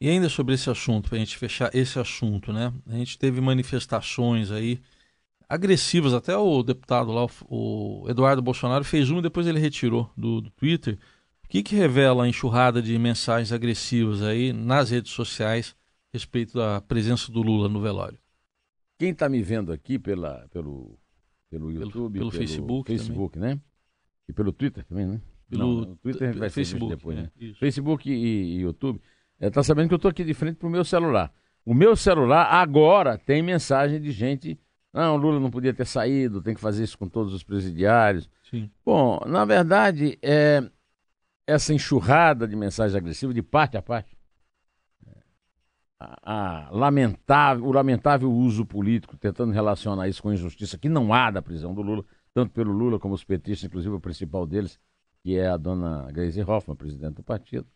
E 0.00 0.08
ainda 0.08 0.30
sobre 0.30 0.54
esse 0.54 0.70
assunto, 0.70 1.10
para 1.10 1.16
a 1.16 1.18
gente 1.18 1.36
fechar 1.36 1.70
esse 1.74 1.98
assunto, 1.98 2.52
né? 2.52 2.72
A 2.86 2.94
gente 2.94 3.18
teve 3.18 3.40
manifestações 3.40 4.50
aí 4.50 4.80
agressivas, 5.46 6.14
até 6.14 6.34
o 6.34 6.62
deputado 6.62 7.12
lá, 7.12 7.26
o 7.48 8.06
Eduardo 8.08 8.40
Bolsonaro, 8.40 8.84
fez 8.84 9.10
uma 9.10 9.18
e 9.18 9.22
depois 9.22 9.46
ele 9.46 9.58
retirou 9.58 10.10
do, 10.16 10.40
do 10.40 10.50
Twitter. 10.50 10.98
O 11.44 11.48
que, 11.48 11.62
que 11.62 11.74
revela 11.74 12.24
a 12.24 12.28
enxurrada 12.28 12.80
de 12.80 12.96
mensagens 12.98 13.52
agressivas 13.52 14.22
aí 14.22 14.52
nas 14.52 14.90
redes 14.90 15.12
sociais 15.12 15.76
a 16.12 16.16
respeito 16.16 16.56
da 16.56 16.80
presença 16.80 17.30
do 17.30 17.42
Lula 17.42 17.68
no 17.68 17.80
velório? 17.80 18.18
Quem 18.96 19.10
está 19.10 19.28
me 19.28 19.42
vendo 19.42 19.72
aqui 19.72 19.98
pela, 19.98 20.46
pelo, 20.50 20.98
pelo 21.50 21.70
YouTube, 21.72 21.92
pelo, 21.92 22.12
pelo, 22.12 22.30
Facebook, 22.30 22.92
Facebook 22.92 23.38
né? 23.38 23.60
E 24.28 24.32
pelo 24.32 24.52
Twitter 24.52 24.84
também, 24.84 25.06
né? 25.06 25.20
Pelo 25.48 25.86
Não, 25.86 25.96
Twitter 25.96 26.38
vai 26.38 26.48
Facebook 26.48 26.94
depois, 26.94 27.18
né? 27.18 27.30
É, 27.40 27.54
Facebook 27.54 28.08
e, 28.08 28.14
e 28.14 28.60
YouTube. 28.60 29.00
Está 29.40 29.60
é, 29.60 29.64
sabendo 29.64 29.88
que 29.88 29.94
eu 29.94 29.96
estou 29.96 30.10
aqui 30.10 30.22
de 30.22 30.34
frente 30.34 30.56
para 30.56 30.68
o 30.68 30.70
meu 30.70 30.84
celular. 30.84 31.32
O 31.64 31.72
meu 31.74 31.96
celular 31.96 32.44
agora 32.52 33.16
tem 33.16 33.42
mensagem 33.42 34.00
de 34.00 34.10
gente 34.12 34.58
não, 34.92 35.16
Lula 35.16 35.38
não 35.38 35.50
podia 35.50 35.72
ter 35.72 35.86
saído, 35.86 36.42
tem 36.42 36.54
que 36.54 36.60
fazer 36.60 36.82
isso 36.82 36.98
com 36.98 37.08
todos 37.08 37.32
os 37.32 37.44
presidiários. 37.44 38.28
Sim. 38.50 38.68
Bom, 38.84 39.20
na 39.24 39.44
verdade, 39.44 40.18
é, 40.20 40.68
essa 41.46 41.72
enxurrada 41.72 42.46
de 42.46 42.56
mensagem 42.56 42.98
agressiva, 42.98 43.32
de 43.32 43.42
parte 43.42 43.76
a 43.76 43.82
parte, 43.82 44.18
a, 45.98 46.66
a 46.66 46.70
lamentável, 46.70 47.64
o 47.64 47.72
lamentável 47.72 48.32
uso 48.32 48.66
político, 48.66 49.16
tentando 49.16 49.52
relacionar 49.52 50.08
isso 50.08 50.22
com 50.22 50.30
a 50.30 50.34
injustiça 50.34 50.76
que 50.76 50.88
não 50.88 51.14
há 51.14 51.30
da 51.30 51.40
prisão 51.40 51.72
do 51.72 51.82
Lula, 51.82 52.04
tanto 52.34 52.52
pelo 52.52 52.72
Lula 52.72 52.98
como 52.98 53.14
os 53.14 53.22
petistas, 53.22 53.68
inclusive 53.68 53.94
o 53.94 54.00
principal 54.00 54.44
deles, 54.44 54.80
que 55.22 55.36
é 55.36 55.48
a 55.48 55.56
dona 55.56 56.10
Grace 56.10 56.40
Hoffmann, 56.40 56.76
presidente 56.76 57.16
do 57.16 57.22
partido. 57.22 57.66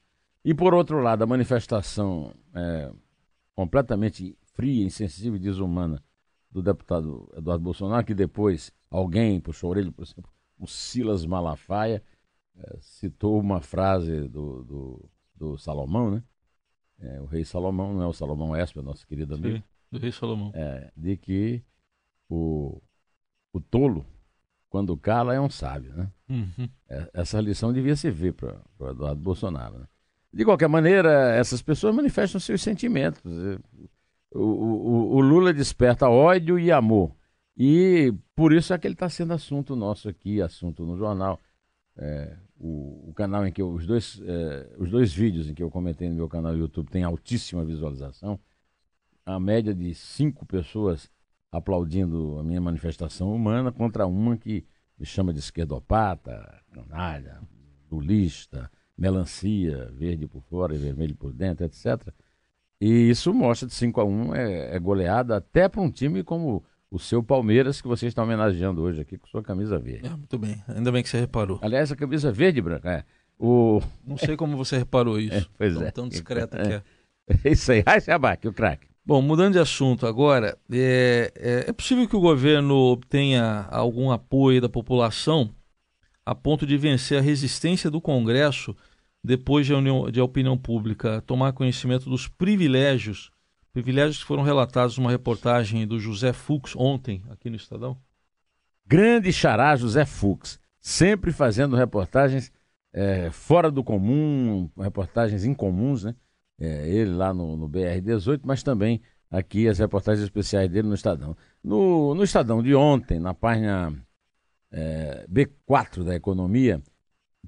E, 0.44 0.52
por 0.52 0.74
outro 0.74 1.00
lado, 1.00 1.22
a 1.22 1.26
manifestação 1.26 2.34
é, 2.54 2.92
completamente 3.54 4.36
fria, 4.52 4.84
insensível 4.84 5.36
e 5.36 5.42
desumana 5.42 6.02
do 6.50 6.62
deputado 6.62 7.32
Eduardo 7.36 7.64
Bolsonaro, 7.64 8.04
que 8.04 8.14
depois 8.14 8.70
alguém 8.90 9.40
puxou 9.40 9.68
a 9.68 9.70
orelha, 9.70 9.90
por 9.90 10.04
exemplo, 10.04 10.30
o 10.58 10.66
Silas 10.66 11.24
Malafaia, 11.24 12.02
é, 12.56 12.76
citou 12.80 13.40
uma 13.40 13.60
frase 13.60 14.28
do, 14.28 14.62
do, 14.62 15.10
do 15.34 15.58
Salomão, 15.58 16.10
né? 16.10 16.22
É, 17.00 17.20
o 17.20 17.24
rei 17.24 17.44
Salomão, 17.44 17.92
não 17.92 18.02
é 18.02 18.06
o 18.06 18.12
Salomão 18.12 18.56
Esper, 18.56 18.82
nosso 18.82 19.06
querido 19.06 19.34
amigo. 19.34 19.56
Sim, 19.56 19.62
do 19.90 19.98
rei 19.98 20.12
Salomão. 20.12 20.52
É, 20.54 20.92
de 20.96 21.16
que 21.16 21.62
o, 22.28 22.80
o 23.52 23.60
tolo, 23.60 24.06
quando 24.68 24.96
cala, 24.96 25.34
é 25.34 25.40
um 25.40 25.50
sábio, 25.50 25.92
né? 25.94 26.12
Uhum. 26.28 26.68
É, 26.88 27.10
essa 27.14 27.40
lição 27.40 27.72
devia 27.72 27.96
servir 27.96 28.32
para 28.32 28.60
o 28.78 28.88
Eduardo 28.88 29.20
Bolsonaro, 29.20 29.78
né? 29.78 29.88
De 30.34 30.44
qualquer 30.44 30.68
maneira, 30.68 31.32
essas 31.36 31.62
pessoas 31.62 31.94
manifestam 31.94 32.40
seus 32.40 32.60
sentimentos. 32.60 33.22
O, 34.32 34.40
o, 34.40 35.16
o 35.16 35.20
Lula 35.20 35.52
desperta 35.52 36.08
ódio 36.08 36.58
e 36.58 36.72
amor. 36.72 37.14
E 37.56 38.12
por 38.34 38.52
isso 38.52 38.74
é 38.74 38.78
que 38.78 38.84
ele 38.84 38.94
está 38.94 39.08
sendo 39.08 39.32
assunto 39.32 39.76
nosso 39.76 40.08
aqui, 40.08 40.42
assunto 40.42 40.84
no 40.84 40.96
jornal. 40.96 41.40
É, 41.96 42.36
o, 42.58 43.10
o, 43.10 43.14
canal 43.14 43.46
em 43.46 43.52
que 43.52 43.62
eu, 43.62 43.72
os 43.72 43.86
dois, 43.86 44.20
é, 44.26 44.74
os 44.76 44.90
dois 44.90 45.12
vídeos 45.12 45.48
em 45.48 45.54
que 45.54 45.62
eu 45.62 45.70
comentei 45.70 46.08
no 46.08 46.16
meu 46.16 46.28
canal 46.28 46.52
do 46.52 46.58
YouTube 46.58 46.90
tem 46.90 47.04
altíssima 47.04 47.64
visualização. 47.64 48.40
A 49.24 49.38
média 49.38 49.72
de 49.72 49.94
cinco 49.94 50.44
pessoas 50.44 51.08
aplaudindo 51.52 52.40
a 52.40 52.42
minha 52.42 52.60
manifestação 52.60 53.32
humana 53.32 53.70
contra 53.70 54.04
uma 54.04 54.36
que 54.36 54.66
me 54.98 55.06
chama 55.06 55.32
de 55.32 55.38
esquerdopata, 55.38 56.60
canalha, 56.72 57.40
lulista, 57.88 58.68
melancia, 58.96 59.90
verde 59.92 60.26
por 60.26 60.42
fora 60.42 60.74
e 60.74 60.78
vermelho 60.78 61.14
por 61.14 61.32
dentro, 61.32 61.64
etc. 61.64 62.08
E 62.80 63.10
isso 63.10 63.32
mostra 63.32 63.66
de 63.66 63.74
5 63.74 64.00
a 64.00 64.04
1 64.04 64.34
é, 64.34 64.76
é 64.76 64.78
goleada 64.78 65.36
até 65.36 65.68
para 65.68 65.80
um 65.80 65.90
time 65.90 66.22
como 66.22 66.64
o 66.90 66.98
seu 66.98 67.22
Palmeiras, 67.22 67.80
que 67.80 67.88
você 67.88 68.06
está 68.06 68.22
homenageando 68.22 68.80
hoje 68.82 69.00
aqui 69.00 69.18
com 69.18 69.26
sua 69.26 69.42
camisa 69.42 69.78
verde. 69.78 70.06
É, 70.06 70.10
muito 70.10 70.38
bem, 70.38 70.62
ainda 70.68 70.92
bem 70.92 71.02
que 71.02 71.08
você 71.08 71.18
reparou. 71.18 71.58
Aliás, 71.60 71.90
a 71.90 71.96
camisa 71.96 72.30
verde 72.30 72.60
e 72.60 72.62
branca, 72.62 72.90
é. 72.90 73.04
O... 73.36 73.80
Não 74.06 74.16
sei 74.16 74.36
como 74.36 74.56
você 74.56 74.78
reparou 74.78 75.18
isso. 75.20 75.34
É, 75.34 75.46
pois 75.58 75.74
tão, 75.74 75.82
é. 75.82 75.90
Tão 75.90 76.08
discreta 76.08 76.56
que 76.56 76.72
é. 76.72 76.82
É 77.44 77.50
isso 77.50 77.72
aí. 77.72 77.82
Ai, 77.86 78.00
Sabac, 78.00 78.46
o 78.46 78.52
craque. 78.52 78.86
Bom, 79.06 79.20
mudando 79.20 79.54
de 79.54 79.58
assunto 79.58 80.06
agora, 80.06 80.56
é, 80.72 81.32
é, 81.36 81.64
é, 81.68 81.72
possível 81.72 82.08
que 82.08 82.16
o 82.16 82.20
governo 82.20 82.74
obtenha 82.74 83.66
algum 83.70 84.10
apoio 84.10 84.62
da 84.62 84.68
população 84.68 85.50
a 86.24 86.34
ponto 86.34 86.66
de 86.66 86.76
vencer 86.76 87.18
a 87.18 87.22
resistência 87.22 87.90
do 87.90 88.00
Congresso 88.00 88.76
depois 89.22 89.66
de 89.66 89.72
a, 89.72 89.78
união, 89.78 90.10
de 90.10 90.20
a 90.20 90.24
opinião 90.24 90.56
pública 90.56 91.22
tomar 91.26 91.52
conhecimento 91.52 92.08
dos 92.08 92.28
privilégios 92.28 93.32
Privilégios 93.74 94.18
que 94.18 94.24
foram 94.24 94.44
relatados 94.44 94.96
numa 94.96 95.10
reportagem 95.10 95.84
do 95.84 95.98
José 95.98 96.32
Fux 96.32 96.76
ontem, 96.76 97.24
aqui 97.28 97.50
no 97.50 97.56
Estadão. 97.56 97.98
Grande 98.86 99.32
xará 99.32 99.74
José 99.74 100.04
Fux, 100.04 100.60
sempre 100.78 101.32
fazendo 101.32 101.74
reportagens 101.74 102.52
é, 102.92 103.32
fora 103.32 103.72
do 103.72 103.82
comum, 103.82 104.70
reportagens 104.78 105.44
incomuns, 105.44 106.04
né? 106.04 106.14
É, 106.56 106.88
ele 106.88 107.10
lá 107.14 107.34
no, 107.34 107.56
no 107.56 107.68
BR-18, 107.68 108.42
mas 108.44 108.62
também 108.62 109.02
aqui 109.28 109.66
as 109.66 109.80
reportagens 109.80 110.22
especiais 110.22 110.70
dele 110.70 110.86
no 110.86 110.94
Estadão. 110.94 111.36
No, 111.62 112.14
no 112.14 112.22
Estadão 112.22 112.62
de 112.62 112.76
ontem, 112.76 113.18
na 113.18 113.34
página 113.34 113.92
é, 114.74 115.24
B4 115.30 116.02
da 116.02 116.16
Economia, 116.16 116.82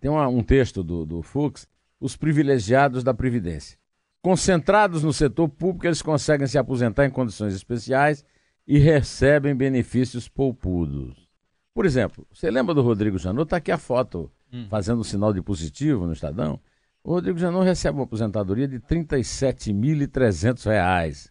tem 0.00 0.10
uma, 0.10 0.28
um 0.28 0.42
texto 0.42 0.82
do, 0.84 1.04
do 1.04 1.20
Fux, 1.22 1.68
Os 2.00 2.16
Privilegiados 2.16 3.02
da 3.02 3.12
Previdência. 3.12 3.76
Concentrados 4.22 5.02
no 5.02 5.12
setor 5.12 5.48
público, 5.48 5.86
eles 5.86 6.02
conseguem 6.02 6.46
se 6.46 6.56
aposentar 6.56 7.04
em 7.04 7.10
condições 7.10 7.52
especiais 7.54 8.24
e 8.66 8.78
recebem 8.78 9.54
benefícios 9.54 10.26
poupudos. 10.28 11.28
Por 11.74 11.84
exemplo, 11.84 12.26
você 12.32 12.50
lembra 12.50 12.74
do 12.74 12.80
Rodrigo 12.82 13.18
Janot? 13.18 13.44
Está 13.44 13.58
aqui 13.58 13.72
a 13.72 13.78
foto 13.78 14.30
hum. 14.52 14.66
fazendo 14.68 15.00
o 15.00 15.04
sinal 15.04 15.32
de 15.32 15.40
positivo 15.42 16.06
no 16.06 16.12
Estadão. 16.12 16.58
O 17.02 17.12
Rodrigo 17.12 17.38
Janot 17.38 17.64
recebe 17.64 17.98
uma 17.98 18.04
aposentadoria 18.04 18.66
de 18.66 18.76
R$ 18.76 18.82
37.300. 18.82 21.30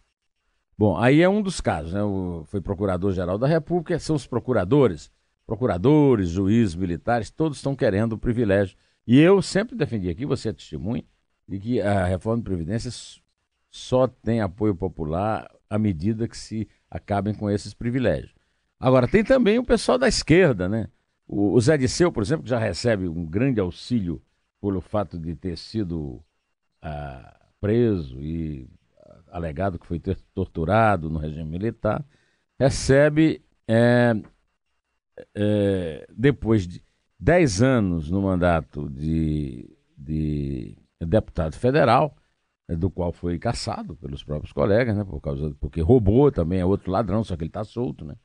Bom, 0.78 0.98
aí 0.98 1.22
é 1.22 1.28
um 1.28 1.42
dos 1.42 1.60
casos, 1.60 1.92
né? 1.92 2.02
O, 2.02 2.44
foi 2.46 2.60
procurador-geral 2.60 3.38
da 3.38 3.46
República, 3.46 3.98
são 3.98 4.14
os 4.14 4.26
procuradores, 4.26 5.10
procuradores, 5.46 6.30
juízes, 6.30 6.74
militares, 6.74 7.30
todos 7.30 7.58
estão 7.58 7.76
querendo 7.76 8.14
o 8.14 8.18
privilégio. 8.18 8.76
E 9.06 9.18
eu 9.20 9.40
sempre 9.40 9.76
defendi 9.76 10.08
aqui, 10.08 10.26
você 10.26 10.48
é 10.48 10.52
testemunha, 10.52 11.04
de 11.46 11.58
que 11.60 11.80
a 11.80 12.04
reforma 12.04 12.38
de 12.38 12.44
Previdência 12.44 12.90
só 13.70 14.08
tem 14.08 14.40
apoio 14.40 14.74
popular 14.74 15.48
à 15.70 15.78
medida 15.78 16.26
que 16.26 16.36
se 16.36 16.68
acabem 16.90 17.32
com 17.34 17.48
esses 17.48 17.72
privilégios. 17.72 18.34
Agora, 18.78 19.06
tem 19.06 19.22
também 19.22 19.58
o 19.58 19.64
pessoal 19.64 19.96
da 19.96 20.08
esquerda, 20.08 20.68
né? 20.68 20.88
O, 21.26 21.52
o 21.52 21.60
Zé 21.60 21.76
Disseu, 21.76 22.12
por 22.12 22.22
exemplo, 22.22 22.44
que 22.44 22.50
já 22.50 22.58
recebe 22.58 23.08
um 23.08 23.24
grande 23.24 23.60
auxílio 23.60 24.22
pelo 24.60 24.80
fato 24.80 25.18
de 25.18 25.34
ter 25.34 25.56
sido 25.56 26.22
ah, 26.82 27.36
preso 27.60 28.20
e 28.20 28.68
alegado 29.30 29.78
que 29.78 29.86
foi 29.86 30.00
torturado 30.34 31.10
no 31.10 31.18
regime 31.18 31.44
militar, 31.50 32.04
recebe, 32.58 33.42
é, 33.68 34.14
é, 35.34 36.06
depois 36.16 36.66
de 36.66 36.82
10 37.18 37.62
anos 37.62 38.10
no 38.10 38.22
mandato 38.22 38.88
de, 38.90 39.68
de 39.96 40.76
deputado 41.00 41.56
federal, 41.56 42.16
é, 42.68 42.74
do 42.74 42.90
qual 42.90 43.12
foi 43.12 43.38
caçado 43.38 43.94
pelos 43.96 44.24
próprios 44.24 44.52
colegas, 44.52 44.96
né, 44.96 45.04
por 45.04 45.20
causa, 45.20 45.54
porque 45.60 45.80
roubou 45.80 46.32
também, 46.32 46.58
é 46.60 46.64
outro 46.64 46.90
ladrão, 46.90 47.22
só 47.22 47.36
que 47.36 47.44
ele 47.44 47.48
está 47.48 47.62
solto, 47.64 48.04
né? 48.04 48.16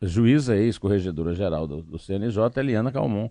a 0.00 0.06
juíza 0.06 0.56
ex-corregedora 0.56 1.34
geral 1.34 1.66
do, 1.66 1.82
do 1.82 1.98
CNJ, 1.98 2.58
Eliana 2.58 2.92
Calmon, 2.92 3.30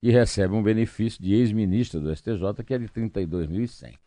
que 0.00 0.10
recebe 0.10 0.54
um 0.54 0.62
benefício 0.62 1.22
de 1.22 1.34
ex-ministra 1.34 2.00
do 2.00 2.14
STJ, 2.14 2.64
que 2.64 2.74
é 2.74 2.78
de 2.78 2.88
32.100. 2.88 3.98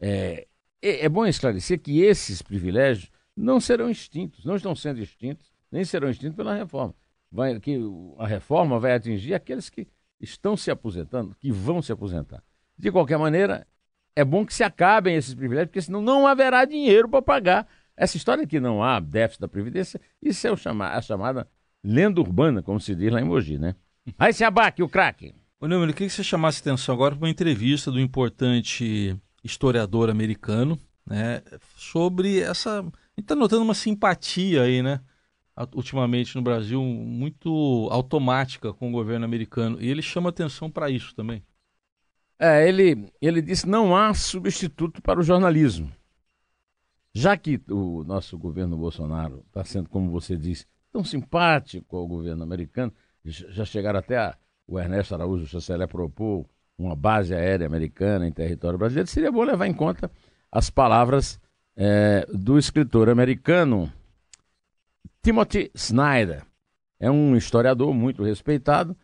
É, 0.00 0.46
é, 0.80 1.04
é 1.04 1.08
bom 1.08 1.26
esclarecer 1.26 1.80
que 1.80 2.00
esses 2.00 2.42
privilégios 2.42 3.10
não 3.36 3.60
serão 3.60 3.90
extintos, 3.90 4.44
não 4.44 4.56
estão 4.56 4.74
sendo 4.74 5.00
extintos, 5.00 5.50
nem 5.70 5.84
serão 5.84 6.10
extintos 6.10 6.36
pela 6.36 6.54
reforma. 6.54 6.94
Vai, 7.30 7.58
que 7.58 7.80
a 8.18 8.26
reforma 8.26 8.78
vai 8.78 8.92
atingir 8.92 9.34
aqueles 9.34 9.70
que 9.70 9.88
estão 10.20 10.56
se 10.56 10.70
aposentando, 10.70 11.34
que 11.40 11.50
vão 11.50 11.80
se 11.80 11.90
aposentar. 11.90 12.42
De 12.76 12.92
qualquer 12.92 13.18
maneira, 13.18 13.66
é 14.14 14.24
bom 14.24 14.44
que 14.44 14.54
se 14.54 14.62
acabem 14.62 15.16
esses 15.16 15.34
privilégios, 15.34 15.68
porque 15.68 15.82
senão 15.82 16.02
não 16.02 16.26
haverá 16.26 16.64
dinheiro 16.64 17.08
para 17.08 17.22
pagar 17.22 17.66
essa 17.96 18.16
história 18.16 18.46
que 18.46 18.60
não 18.60 18.82
há 18.82 18.98
déficit 19.00 19.40
da 19.40 19.48
Previdência, 19.48 20.00
isso 20.20 20.46
é 20.46 20.50
o 20.50 20.56
chama, 20.56 20.88
a 20.88 21.00
chamada 21.00 21.48
lenda 21.84 22.20
urbana, 22.20 22.62
como 22.62 22.80
se 22.80 22.94
diz 22.94 23.12
lá 23.12 23.20
em 23.20 23.24
Mogi, 23.24 23.58
né? 23.58 23.74
Aí 24.18 24.32
se 24.32 24.44
abaque 24.44 24.82
o 24.82 24.88
craque. 24.88 25.34
Ô, 25.60 25.66
Neumann, 25.66 25.88
eu 25.88 25.94
queria 25.94 26.08
que 26.08 26.14
você 26.14 26.24
chamasse 26.24 26.60
atenção 26.60 26.94
agora 26.94 27.14
para 27.14 27.24
uma 27.24 27.30
entrevista 27.30 27.90
do 27.90 28.00
importante 28.00 29.16
historiador 29.44 30.10
americano, 30.10 30.78
né, 31.06 31.42
sobre 31.76 32.40
essa... 32.40 32.80
A 32.80 32.82
gente 32.82 32.94
está 33.20 33.34
notando 33.34 33.62
uma 33.62 33.74
simpatia 33.74 34.62
aí, 34.62 34.82
né, 34.82 35.00
ultimamente 35.74 36.34
no 36.34 36.42
Brasil, 36.42 36.82
muito 36.82 37.88
automática 37.90 38.72
com 38.72 38.88
o 38.88 38.92
governo 38.92 39.24
americano, 39.24 39.78
e 39.80 39.88
ele 39.88 40.02
chama 40.02 40.30
atenção 40.30 40.70
para 40.70 40.90
isso 40.90 41.14
também. 41.14 41.42
É, 42.44 42.68
ele, 42.68 43.08
ele 43.20 43.40
disse 43.40 43.68
não 43.68 43.94
há 43.94 44.12
substituto 44.12 45.00
para 45.00 45.20
o 45.20 45.22
jornalismo. 45.22 45.88
Já 47.14 47.36
que 47.36 47.60
o 47.70 48.02
nosso 48.02 48.36
governo 48.36 48.76
Bolsonaro 48.76 49.44
está 49.46 49.62
sendo, 49.62 49.88
como 49.88 50.10
você 50.10 50.36
disse, 50.36 50.66
tão 50.92 51.04
simpático 51.04 51.96
ao 51.96 52.04
governo 52.04 52.42
americano, 52.42 52.92
já 53.24 53.64
chegaram 53.64 54.00
até 54.00 54.18
a, 54.18 54.36
o 54.66 54.76
Ernesto 54.76 55.14
Araújo 55.14 55.46
Chanceler 55.46 55.86
propor 55.86 56.44
uma 56.76 56.96
base 56.96 57.32
aérea 57.32 57.64
americana 57.64 58.26
em 58.26 58.32
território 58.32 58.76
brasileiro, 58.76 59.08
seria 59.08 59.30
bom 59.30 59.44
levar 59.44 59.68
em 59.68 59.74
conta 59.74 60.10
as 60.50 60.68
palavras 60.68 61.40
é, 61.76 62.26
do 62.34 62.58
escritor 62.58 63.08
americano 63.08 63.88
Timothy 65.22 65.70
Snyder. 65.76 66.44
É 66.98 67.08
um 67.08 67.36
historiador 67.36 67.94
muito 67.94 68.24
respeitado 68.24 68.96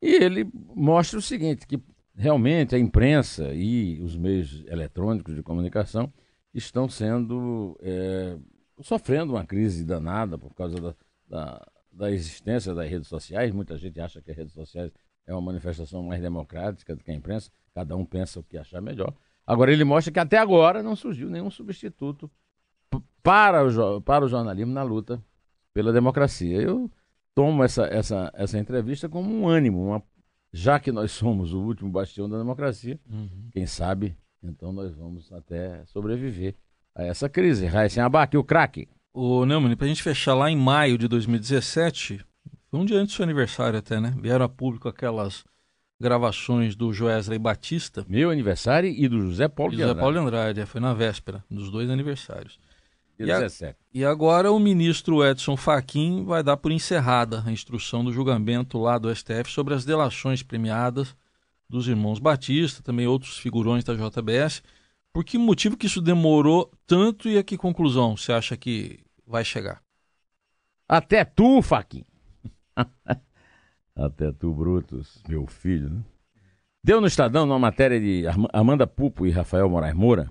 e 0.00 0.14
ele 0.14 0.48
mostra 0.76 1.18
o 1.18 1.22
seguinte, 1.22 1.66
que 1.66 1.82
realmente 2.16 2.74
a 2.74 2.78
imprensa 2.78 3.52
e 3.52 4.00
os 4.00 4.16
meios 4.16 4.64
eletrônicos 4.66 5.34
de 5.34 5.42
comunicação 5.42 6.12
estão 6.52 6.88
sendo 6.88 7.76
é, 7.82 8.38
sofrendo 8.80 9.32
uma 9.32 9.44
crise 9.44 9.84
danada 9.84 10.38
por 10.38 10.54
causa 10.54 10.76
da, 10.80 10.94
da, 11.28 11.66
da, 11.92 12.10
existência 12.12 12.74
das 12.74 12.88
redes 12.88 13.08
sociais. 13.08 13.52
Muita 13.52 13.76
gente 13.76 14.00
acha 14.00 14.20
que 14.22 14.30
as 14.30 14.36
redes 14.36 14.52
sociais 14.52 14.92
é 15.26 15.32
uma 15.32 15.42
manifestação 15.42 16.02
mais 16.02 16.22
democrática 16.22 16.94
do 16.94 17.02
que 17.02 17.10
a 17.10 17.14
imprensa. 17.14 17.50
Cada 17.74 17.96
um 17.96 18.04
pensa 18.04 18.38
o 18.38 18.42
que 18.42 18.56
achar 18.56 18.80
melhor. 18.80 19.12
Agora 19.46 19.72
ele 19.72 19.84
mostra 19.84 20.12
que 20.12 20.18
até 20.18 20.38
agora 20.38 20.82
não 20.82 20.96
surgiu 20.96 21.28
nenhum 21.28 21.50
substituto 21.50 22.30
para 23.22 23.64
o, 23.64 24.00
para 24.00 24.24
o 24.24 24.28
jornalismo 24.28 24.72
na 24.72 24.82
luta 24.82 25.22
pela 25.72 25.92
democracia. 25.92 26.60
Eu 26.60 26.90
tomo 27.34 27.64
essa, 27.64 27.86
essa, 27.86 28.30
essa 28.34 28.58
entrevista 28.58 29.08
como 29.08 29.34
um 29.34 29.48
ânimo, 29.48 29.84
uma, 29.84 30.02
já 30.54 30.78
que 30.78 30.92
nós 30.92 31.10
somos 31.12 31.52
o 31.52 31.60
último 31.60 31.90
bastião 31.90 32.28
da 32.28 32.38
democracia, 32.38 32.98
uhum. 33.10 33.48
quem 33.52 33.66
sabe 33.66 34.16
então 34.44 34.72
nós 34.72 34.94
vamos 34.94 35.32
até 35.32 35.84
sobreviver 35.86 36.54
a 36.94 37.02
essa 37.02 37.28
crise. 37.28 37.66
Raíssen 37.66 38.02
Abac, 38.02 38.36
o 38.36 38.44
craque. 38.44 38.88
O 39.12 39.46
Neumann, 39.46 39.76
para 39.76 39.86
a 39.86 39.88
gente 39.88 40.02
fechar 40.02 40.34
lá 40.34 40.50
em 40.50 40.56
maio 40.56 40.98
de 40.98 41.08
2017, 41.08 42.24
foi 42.70 42.80
um 42.80 42.84
dia 42.84 42.98
antes 42.98 43.14
do 43.14 43.16
seu 43.16 43.22
aniversário 43.22 43.78
até, 43.78 44.00
né? 44.00 44.14
Vieram 44.20 44.44
a 44.44 44.48
público 44.48 44.88
aquelas 44.88 45.44
gravações 46.00 46.74
do 46.74 46.92
Joesley 46.92 47.38
Batista. 47.38 48.04
Meu 48.08 48.30
aniversário 48.30 48.90
e 48.90 49.08
do 49.08 49.20
José 49.20 49.48
Paulo 49.48 49.72
e 49.72 49.76
de 49.76 49.82
Andrade. 49.82 49.94
José 49.94 50.00
Paulo 50.00 50.14
de 50.14 50.26
Andrade, 50.26 50.60
é, 50.60 50.66
foi 50.66 50.80
na 50.80 50.92
véspera 50.92 51.44
dos 51.48 51.70
dois 51.70 51.88
aniversários. 51.88 52.58
E, 53.18 53.30
a, 53.30 53.46
e 53.92 54.04
agora 54.04 54.50
o 54.50 54.58
ministro 54.58 55.24
Edson 55.24 55.56
Fachin 55.56 56.24
vai 56.24 56.42
dar 56.42 56.56
por 56.56 56.72
encerrada 56.72 57.44
a 57.46 57.52
instrução 57.52 58.04
do 58.04 58.12
julgamento 58.12 58.76
lá 58.78 58.98
do 58.98 59.14
STF 59.14 59.48
sobre 59.48 59.72
as 59.72 59.84
delações 59.84 60.42
premiadas 60.42 61.14
dos 61.68 61.86
irmãos 61.86 62.18
Batista, 62.18 62.82
também 62.82 63.06
outros 63.06 63.38
figurões 63.38 63.84
da 63.84 63.94
JBS. 63.94 64.62
Por 65.12 65.24
que 65.24 65.38
motivo 65.38 65.76
que 65.76 65.86
isso 65.86 66.00
demorou 66.00 66.70
tanto 66.86 67.28
e 67.28 67.38
a 67.38 67.42
que 67.44 67.56
conclusão 67.56 68.16
você 68.16 68.32
acha 68.32 68.56
que 68.56 68.98
vai 69.26 69.44
chegar? 69.44 69.80
Até 70.88 71.24
tu, 71.24 71.62
Faquin. 71.62 72.04
Até 73.96 74.32
tu, 74.32 74.52
Brutus, 74.52 75.22
meu 75.28 75.46
filho. 75.46 75.88
Né? 75.88 76.02
Deu 76.82 77.00
no 77.00 77.06
Estadão, 77.06 77.46
numa 77.46 77.58
matéria 77.58 78.00
de 78.00 78.24
Amanda 78.52 78.86
Pupo 78.86 79.24
e 79.24 79.30
Rafael 79.30 79.70
Moraes 79.70 79.94
Moura, 79.94 80.30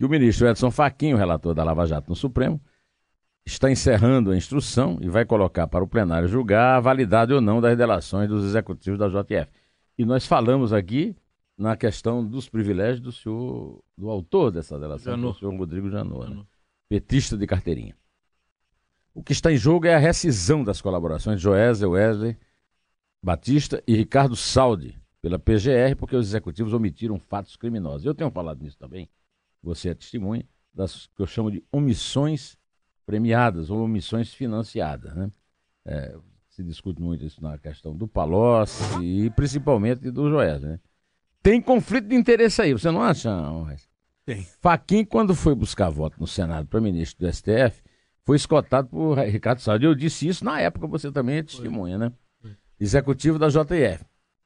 que 0.00 0.06
o 0.06 0.08
ministro 0.08 0.48
Edson 0.48 0.70
Fachin, 0.70 1.12
o 1.12 1.18
relator 1.18 1.52
da 1.52 1.62
Lava 1.62 1.84
Jato 1.84 2.08
no 2.08 2.16
Supremo, 2.16 2.58
está 3.44 3.70
encerrando 3.70 4.30
a 4.30 4.36
instrução 4.36 4.96
e 5.02 5.10
vai 5.10 5.26
colocar 5.26 5.66
para 5.66 5.84
o 5.84 5.86
plenário 5.86 6.26
julgar 6.26 6.78
a 6.78 6.80
validade 6.80 7.34
ou 7.34 7.40
não 7.42 7.60
das 7.60 7.76
delações 7.76 8.26
dos 8.26 8.42
executivos 8.42 8.98
da 8.98 9.08
JF. 9.08 9.52
E 9.98 10.06
nós 10.06 10.26
falamos 10.26 10.72
aqui 10.72 11.14
na 11.54 11.76
questão 11.76 12.26
dos 12.26 12.48
privilégios 12.48 13.00
do 13.00 13.12
senhor, 13.12 13.84
do 13.94 14.08
autor 14.08 14.50
dessa 14.50 14.78
delação, 14.78 15.22
o 15.22 15.34
senhor 15.34 15.54
Rodrigo 15.54 15.90
Janot, 15.90 16.30
né? 16.30 16.44
petista 16.88 17.36
de 17.36 17.46
carteirinha. 17.46 17.94
O 19.12 19.22
que 19.22 19.32
está 19.32 19.52
em 19.52 19.58
jogo 19.58 19.86
é 19.86 19.94
a 19.94 19.98
rescisão 19.98 20.64
das 20.64 20.80
colaborações 20.80 21.36
de 21.36 21.42
Joésia 21.42 21.86
Wesley 21.86 22.38
Batista 23.22 23.84
e 23.86 23.94
Ricardo 23.96 24.34
Saldi 24.34 24.98
pela 25.20 25.38
PGR 25.38 25.94
porque 25.98 26.16
os 26.16 26.26
executivos 26.26 26.72
omitiram 26.72 27.18
fatos 27.18 27.54
criminosos. 27.54 28.06
Eu 28.06 28.14
tenho 28.14 28.30
falado 28.30 28.62
nisso 28.62 28.78
também, 28.78 29.06
você 29.62 29.90
é 29.90 29.94
testemunha, 29.94 30.44
das 30.72 31.06
que 31.14 31.22
eu 31.22 31.26
chamo 31.26 31.50
de 31.50 31.62
omissões 31.72 32.56
premiadas 33.04 33.70
ou 33.70 33.82
omissões 33.82 34.32
financiadas. 34.32 35.14
Né? 35.14 35.30
É, 35.84 36.16
se 36.48 36.62
discute 36.62 37.00
muito 37.00 37.24
isso 37.24 37.42
na 37.42 37.58
questão 37.58 37.94
do 37.94 38.06
Palocci 38.06 39.02
e 39.02 39.30
principalmente 39.30 40.10
do 40.10 40.30
Joés. 40.30 40.60
Né? 40.60 40.78
Tem 41.42 41.60
conflito 41.60 42.08
de 42.08 42.14
interesse 42.14 42.62
aí, 42.62 42.72
você 42.72 42.90
não 42.90 43.02
acha? 43.02 43.30
Tem. 44.24 44.46
Faquin, 44.60 45.04
quando 45.04 45.34
foi 45.34 45.54
buscar 45.54 45.90
voto 45.90 46.20
no 46.20 46.26
Senado 46.26 46.68
para 46.68 46.80
ministro 46.80 47.26
do 47.26 47.32
STF, 47.32 47.82
foi 48.22 48.36
escotado 48.36 48.88
por 48.88 49.18
Ricardo 49.18 49.60
Salles. 49.60 49.82
Eu 49.82 49.94
disse 49.94 50.28
isso 50.28 50.44
na 50.44 50.60
época, 50.60 50.86
você 50.86 51.10
também 51.10 51.38
é 51.38 51.42
testemunha, 51.42 51.98
né? 51.98 52.12
Executivo 52.78 53.38
da 53.38 53.48
JF. 53.48 54.04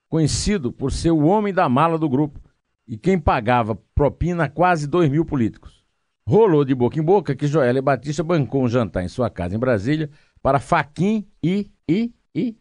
Conhecido 0.09 0.73
por 0.73 0.93
ser 0.93 1.11
o 1.11 1.25
homem 1.25 1.53
da 1.53 1.69
mala 1.69 1.99
do 1.99 2.09
grupo 2.09 2.41
e 2.87 2.97
quem 2.97 3.19
pagava 3.19 3.79
propina 3.95 4.45
a 4.45 4.49
quase 4.49 4.87
dois 4.87 5.11
mil 5.11 5.25
políticos. 5.25 5.85
Rolou 6.27 6.65
de 6.65 6.75
boca 6.75 6.99
em 6.99 7.03
boca 7.03 7.37
que 7.37 7.47
Joélia 7.47 7.83
Batista 7.83 8.23
bancou 8.23 8.65
um 8.65 8.69
jantar 8.69 9.05
em 9.05 9.09
sua 9.09 9.29
casa 9.29 9.55
em 9.55 9.59
Brasília 9.59 10.11
para 10.43 10.59
Faquin 10.59 11.27
e, 11.43 11.71
e, 11.89 12.13
e 12.35 12.57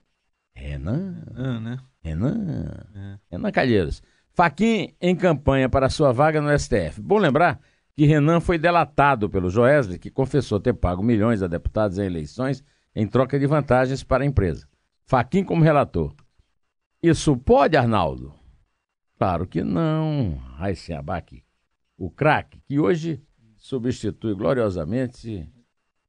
Renan. 0.53 1.23
Ah, 1.35 1.59
né? 1.59 1.77
Renan. 2.01 2.85
É. 2.95 3.19
Renan 3.31 3.51
Calheiros. 3.51 4.01
Faquin 4.33 4.93
em 4.99 5.15
campanha 5.15 5.69
para 5.69 5.89
sua 5.89 6.11
vaga 6.11 6.41
no 6.41 6.57
STF. 6.57 7.01
Bom 7.01 7.17
lembrar 7.17 7.59
que 7.95 8.05
Renan 8.05 8.39
foi 8.39 8.57
delatado 8.57 9.29
pelo 9.29 9.49
Joesley, 9.49 9.99
que 9.99 10.09
confessou 10.09 10.59
ter 10.59 10.73
pago 10.73 11.03
milhões 11.03 11.41
a 11.43 11.47
deputados 11.47 11.97
em 11.97 12.05
eleições 12.05 12.63
em 12.95 13.07
troca 13.07 13.39
de 13.39 13.45
vantagens 13.45 14.03
para 14.03 14.23
a 14.23 14.27
empresa. 14.27 14.67
Faquin 15.05 15.43
como 15.43 15.63
relator. 15.63 16.13
Isso 17.01 17.35
pode, 17.37 17.77
Arnaldo? 17.77 18.33
Claro 19.23 19.47
que 19.47 19.63
não. 19.63 20.37
Raíssen 20.57 20.97
Abac, 20.97 21.41
o 21.97 22.09
craque, 22.09 22.59
que 22.67 22.77
hoje 22.77 23.21
substitui 23.57 24.35
gloriosamente 24.35 25.47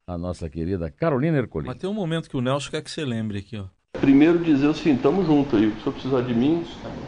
a 0.04 0.18
nossa 0.18 0.50
querida 0.50 0.90
Carolina 0.90 1.38
Ercolim. 1.38 1.68
Mas 1.68 1.76
tem 1.76 1.88
um 1.88 1.94
momento 1.94 2.28
que 2.28 2.36
o 2.36 2.40
Nelson 2.40 2.72
quer 2.72 2.82
que 2.82 2.90
você 2.90 3.04
lembre 3.04 3.38
aqui, 3.38 3.56
ó. 3.56 3.66
Primeiro 4.00 4.40
dizer 4.42 4.68
assim, 4.68 4.96
tamo 4.96 5.24
junto 5.24 5.54
aí. 5.54 5.72
Se 5.80 5.86
eu 5.86 5.92
precisar 5.92 6.22
de 6.22 6.34
mim, 6.34 6.66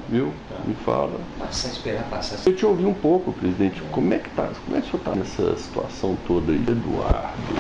viu? 0.09 0.33
Me 0.65 0.75
fala. 0.85 1.19
Passar, 1.41 1.71
esperar 1.71 2.09
passar. 2.09 2.49
Eu 2.49 2.55
te 2.55 2.65
ouvi 2.65 2.85
um 2.85 2.95
pouco, 2.95 3.33
presidente. 3.33 3.83
Como 3.91 4.15
é 4.15 4.21
que 4.21 4.31
tá? 4.31 4.53
Como 4.65 4.77
é 4.77 4.81
que 4.81 4.87
o 4.87 4.91
senhor 4.93 5.03
tá 5.03 5.13
nessa 5.17 5.57
situação 5.57 6.17
toda 6.29 6.53
aí? 6.53 6.59
Eduardo. 6.59 7.53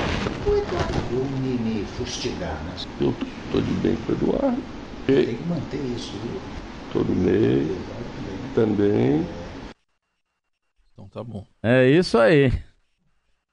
O 0.46 0.54
Eduardo 0.54 1.00
viu 1.10 1.24
me, 1.40 1.58
me 1.58 1.84
fustigar, 1.84 2.62
né? 2.62 2.74
Eu 3.00 3.12
tô, 3.12 3.26
tô 3.50 3.60
de 3.60 3.72
bem 3.80 3.96
com 4.06 4.12
o 4.12 4.14
Eduardo. 4.14 4.62
Tem 5.04 5.18
E 5.18 5.34
que 5.34 5.48
manter 5.48 5.84
isso, 5.96 6.12
viu? 6.18 6.40
tô 6.92 7.02
do 7.02 7.12
meio 7.12 7.76
também. 8.56 9.22
Então 10.94 11.06
tá 11.10 11.22
bom. 11.22 11.46
É 11.62 11.86
isso 11.90 12.16
aí. 12.16 12.50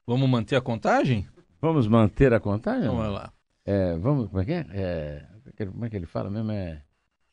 Vamos 0.08 0.30
manter 0.30 0.56
a 0.56 0.62
contagem? 0.62 1.28
Vvamos 1.62 1.88
manter 1.89 2.34
a 2.34 2.39
contagem? 2.39 2.86
Então 2.86 2.96
vai 2.96 3.10
lá. 3.10 3.34
É, 3.66 3.98
vamos, 3.98 4.30
como 4.30 4.42
é 4.42 4.46
que 4.46 4.54
é? 4.54 4.66
é? 4.72 5.26
Como 5.66 5.84
é 5.84 5.89
que 5.89 5.98
ele 5.98 6.06
fala 6.06 6.30
mesmo? 6.30 6.54
É... 6.54 6.82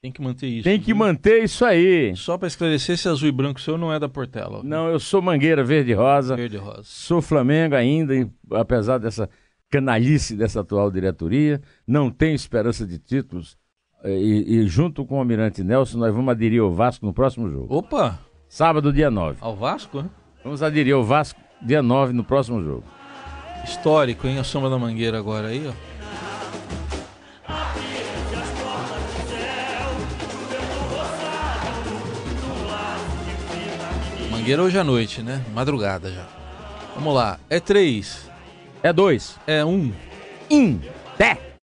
Tem 0.02 0.10
que 0.10 0.20
manter 0.20 0.48
isso. 0.48 0.64
Tem 0.64 0.80
que 0.80 0.86
viu? 0.86 0.96
manter 0.96 1.44
isso 1.44 1.64
aí. 1.64 2.16
Só 2.16 2.36
pra 2.36 2.48
esclarecer, 2.48 2.94
esse 2.96 3.08
azul 3.08 3.28
e 3.28 3.32
branco 3.32 3.60
seu 3.60 3.78
não 3.78 3.92
é 3.92 4.00
da 4.00 4.08
Portela. 4.08 4.62
Não, 4.64 4.88
eu 4.88 4.98
sou 4.98 5.22
Mangueira 5.22 5.62
Verde 5.62 5.92
e 5.92 5.94
Rosa. 5.94 6.34
Verde 6.34 6.56
e 6.56 6.58
rosa. 6.58 6.82
Sou 6.82 7.22
Flamengo 7.22 7.76
ainda, 7.76 8.14
apesar 8.50 8.98
dessa 8.98 9.30
canalice 9.70 10.34
dessa 10.34 10.60
atual 10.60 10.90
diretoria. 10.90 11.60
Não 11.86 12.10
tenho 12.10 12.34
esperança 12.34 12.84
de 12.84 12.98
títulos. 12.98 13.56
Eh, 14.04 14.18
E, 14.18 14.54
e 14.60 14.66
junto 14.68 15.04
com 15.04 15.16
o 15.16 15.18
Almirante 15.18 15.62
Nelson, 15.62 15.98
nós 15.98 16.14
vamos 16.14 16.30
aderir 16.30 16.60
ao 16.60 16.72
Vasco 16.72 17.04
no 17.06 17.12
próximo 17.12 17.50
jogo. 17.50 17.74
Opa! 17.74 18.18
Sábado, 18.48 18.92
dia 18.92 19.10
9. 19.10 19.38
Ao 19.40 19.54
Vasco, 19.54 20.02
né? 20.02 20.10
Vamos 20.42 20.62
aderir 20.62 20.94
ao 20.94 21.04
Vasco 21.04 21.40
dia 21.62 21.82
9 21.82 22.12
no 22.12 22.24
próximo 22.24 22.62
jogo. 22.62 22.84
Histórico, 23.64 24.26
hein? 24.26 24.38
A 24.38 24.44
sombra 24.44 24.70
da 24.70 24.78
mangueira 24.78 25.18
agora 25.18 25.48
aí, 25.48 25.66
ó. 25.66 25.72
Mangueira 34.30 34.62
hoje 34.62 34.78
à 34.78 34.84
noite, 34.84 35.22
né? 35.22 35.44
Madrugada 35.54 36.10
já. 36.10 36.26
Vamos 36.94 37.14
lá. 37.14 37.38
É 37.48 37.60
três. 37.60 38.28
É 38.82 38.92
dois. 38.92 39.38
É 39.46 39.64
um. 39.64 39.92
In. 40.48 40.80
Té. 41.16 41.49